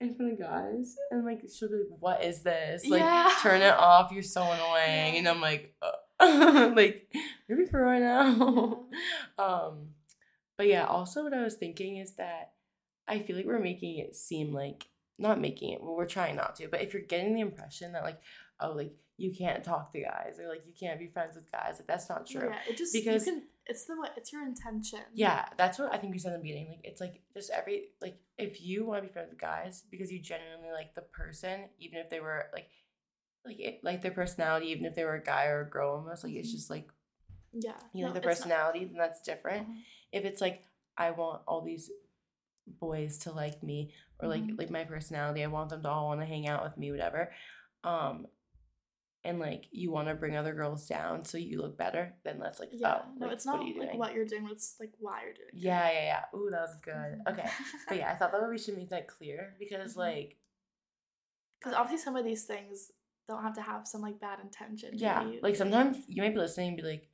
in 0.00 0.14
front 0.14 0.34
of 0.34 0.38
guys, 0.38 0.94
and 1.10 1.24
like 1.24 1.42
she'll 1.52 1.68
be 1.68 1.74
like, 1.76 1.98
"What 1.98 2.22
is 2.22 2.42
this? 2.42 2.86
Like, 2.86 3.00
Yeah. 3.00 3.34
turn 3.42 3.62
it 3.62 3.74
off. 3.74 4.12
You're 4.12 4.22
so 4.22 4.42
annoying." 4.42 5.16
And 5.16 5.26
I'm 5.28 5.40
like, 5.40 5.74
uh, 5.82 6.70
"Like, 6.76 7.12
you're 7.48 7.58
me 7.58 7.66
for 7.66 7.80
right 7.82 8.00
now." 8.00 8.84
Um, 9.38 9.88
but 10.56 10.68
yeah, 10.68 10.84
also 10.84 11.24
what 11.24 11.34
I 11.34 11.42
was 11.42 11.54
thinking 11.54 11.96
is 11.96 12.12
that 12.16 12.52
I 13.08 13.18
feel 13.18 13.36
like 13.36 13.46
we're 13.46 13.58
making 13.58 13.98
it 13.98 14.14
seem 14.14 14.52
like 14.52 14.86
not 15.18 15.40
making 15.40 15.72
it, 15.72 15.82
well, 15.82 15.96
we're 15.96 16.06
trying 16.06 16.36
not 16.36 16.54
to, 16.56 16.68
but 16.68 16.82
if 16.82 16.92
you're 16.92 17.02
getting 17.02 17.34
the 17.34 17.40
impression 17.40 17.92
that 17.92 18.04
like, 18.04 18.20
oh, 18.60 18.72
like 18.72 18.92
you 19.18 19.32
can't 19.32 19.64
talk 19.64 19.92
to 19.92 20.00
guys 20.00 20.38
or 20.38 20.48
like 20.48 20.66
you 20.66 20.72
can't 20.78 20.98
be 20.98 21.06
friends 21.06 21.36
with 21.36 21.50
guys, 21.50 21.76
like 21.78 21.86
that's 21.86 22.08
not 22.08 22.26
true. 22.26 22.48
Yeah, 22.50 22.58
it 22.68 22.76
just 22.76 22.92
Because- 22.92 23.26
you 23.26 23.32
can. 23.32 23.42
It's 23.68 23.84
the. 23.84 23.96
It's 24.16 24.32
your 24.32 24.44
intention. 24.46 25.00
Yeah, 25.12 25.44
that's 25.58 25.76
what 25.80 25.92
I 25.92 25.98
think 25.98 26.12
you 26.14 26.20
said 26.20 26.32
in 26.34 26.38
the 26.38 26.42
beginning. 26.44 26.68
Like 26.68 26.80
it's 26.84 27.00
like 27.00 27.22
just 27.34 27.50
every 27.50 27.88
like 28.00 28.16
if 28.38 28.60
you 28.62 28.86
want 28.86 29.02
to 29.02 29.08
be 29.08 29.12
friends 29.12 29.30
with 29.30 29.40
guys 29.40 29.82
because 29.90 30.12
you 30.12 30.20
genuinely 30.20 30.70
like 30.70 30.94
the 30.94 31.00
person, 31.00 31.68
even 31.80 31.98
if 31.98 32.08
they 32.08 32.20
were 32.20 32.44
like 32.52 32.68
like 33.44 33.58
it, 33.58 33.80
like 33.82 34.02
their 34.02 34.12
personality, 34.12 34.66
even 34.68 34.84
if 34.84 34.94
they 34.94 35.02
were 35.04 35.14
a 35.16 35.22
guy 35.22 35.46
or 35.46 35.62
a 35.62 35.68
girl 35.68 35.96
almost, 35.96 36.22
like 36.22 36.34
it's 36.34 36.48
Mhm. 36.48 36.52
just 36.52 36.70
like 36.70 36.88
Yeah. 37.52 37.72
you 37.92 38.04
like 38.04 38.14
No, 38.14 38.20
the 38.20 38.24
personality, 38.28 38.84
then 38.84 38.94
that's 38.98 39.20
different. 39.20 39.68
Mhm. 39.68 39.82
if 40.12 40.24
it's 40.24 40.40
like 40.40 40.62
I 40.96 41.10
want 41.10 41.42
all 41.48 41.62
these 41.62 41.90
boys 42.66 43.18
to 43.18 43.32
like 43.32 43.62
me 43.64 43.92
or 44.20 44.28
like 44.28 44.42
Mhm. 44.42 44.58
like 44.58 44.70
my 44.70 44.84
personality, 44.84 45.42
I 45.42 45.48
want 45.48 45.70
them 45.70 45.82
to 45.82 45.88
all 45.88 46.06
want 46.06 46.20
to 46.20 46.26
hang 46.26 46.46
out 46.46 46.62
with 46.62 46.76
me, 46.76 46.92
whatever. 46.92 47.32
Um 47.82 48.26
and 49.26 49.38
like 49.38 49.64
you 49.70 49.90
want 49.90 50.08
to 50.08 50.14
bring 50.14 50.36
other 50.36 50.54
girls 50.54 50.86
down 50.86 51.24
so 51.24 51.36
you 51.38 51.60
look 51.60 51.76
better, 51.76 52.14
then 52.24 52.38
that's 52.38 52.58
like 52.60 52.70
Yeah. 52.72 53.00
oh, 53.04 53.08
no, 53.18 53.26
like, 53.26 53.34
it's 53.34 53.44
not 53.46 53.66
you 53.66 53.78
like 53.80 53.94
what 53.98 54.14
you're 54.14 54.24
doing. 54.24 54.44
but 54.44 54.52
It's 54.52 54.76
like 54.80 54.92
why 54.98 55.22
you're 55.24 55.34
doing. 55.34 55.48
it. 55.52 55.54
Yeah, 55.58 55.90
yeah, 55.90 56.04
yeah. 56.32 56.38
Ooh, 56.38 56.48
that 56.50 56.60
was 56.62 56.76
good. 56.82 56.94
Mhm. 56.94 57.32
Okay. 57.32 57.48
But 57.88 57.98
yeah, 57.98 58.10
I 58.10 58.14
thought 58.16 58.32
that 58.32 58.48
we 58.48 58.58
should 58.58 58.76
make 58.76 58.90
that 58.90 59.08
clear 59.08 59.54
because 59.58 59.94
Mhm. 59.94 59.98
like 59.98 60.36
Because 61.58 61.74
obviously 61.74 62.04
some 62.04 62.16
of 62.16 62.24
these 62.24 62.44
things 62.44 62.92
don't 63.28 63.42
have 63.42 63.54
to 63.54 63.62
have 63.62 63.86
some 63.88 64.02
like 64.02 64.20
bad 64.20 64.38
intention. 64.40 64.90
yeah, 64.94 65.28
like 65.42 65.56
sometimes 65.56 65.98
you 66.08 66.22
might 66.22 66.32
be 66.34 66.38
listening 66.40 66.68
and 66.68 66.76
be 66.76 66.82
like, 66.82 67.08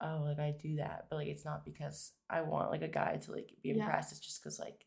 oh, 0.00 0.22
like 0.24 0.38
I 0.38 0.52
do 0.52 0.76
that, 0.76 1.06
but 1.10 1.16
like 1.16 1.28
it's 1.28 1.44
not 1.44 1.64
because 1.64 2.12
I 2.30 2.42
want 2.42 2.70
like 2.70 2.82
a 2.82 2.88
guy 2.88 3.16
to 3.16 3.32
like 3.32 3.50
be 3.62 3.70
Yeah. 3.70 3.76
impressed. 3.84 4.12
It's 4.12 4.20
just 4.20 4.40
because 4.42 4.58
like 4.60 4.86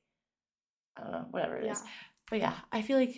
I 0.96 1.02
don't 1.04 1.12
know, 1.12 1.28
whatever 1.32 1.58
it 1.58 1.66
Yeah. 1.66 1.74
is. 1.74 1.84
But 2.30 2.40
yeah, 2.40 2.58
I 2.72 2.82
feel 2.82 2.98
like 2.98 3.16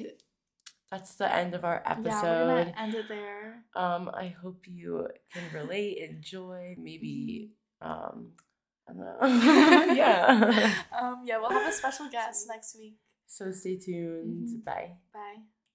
that's 0.94 1.16
the 1.16 1.26
end 1.26 1.56
of 1.58 1.66
our 1.66 1.82
episode. 1.86 2.06
Yeah, 2.06 2.46
we're 2.46 2.64
gonna 2.66 2.74
end 2.78 2.94
it 2.94 3.08
there. 3.10 3.66
um, 3.76 4.12
I 4.14 4.28
hope 4.30 4.62
you 4.70 5.08
can 5.34 5.44
relate, 5.54 5.98
enjoy, 6.10 6.76
maybe 6.78 7.50
um 7.82 8.34
I 8.88 8.94
don't 8.94 9.00
know. 9.02 9.94
yeah. 10.04 10.28
um. 11.00 11.24
Yeah, 11.26 11.40
we'll 11.40 11.50
have 11.50 11.68
a 11.68 11.72
special 11.72 12.10
guest 12.10 12.46
next 12.48 12.76
week. 12.78 12.98
So 13.28 13.52
stay 13.52 13.78
tuned. 13.80 14.50
Mhm. 14.50 14.64
Bye. 14.64 14.92
Bye. 15.14 15.42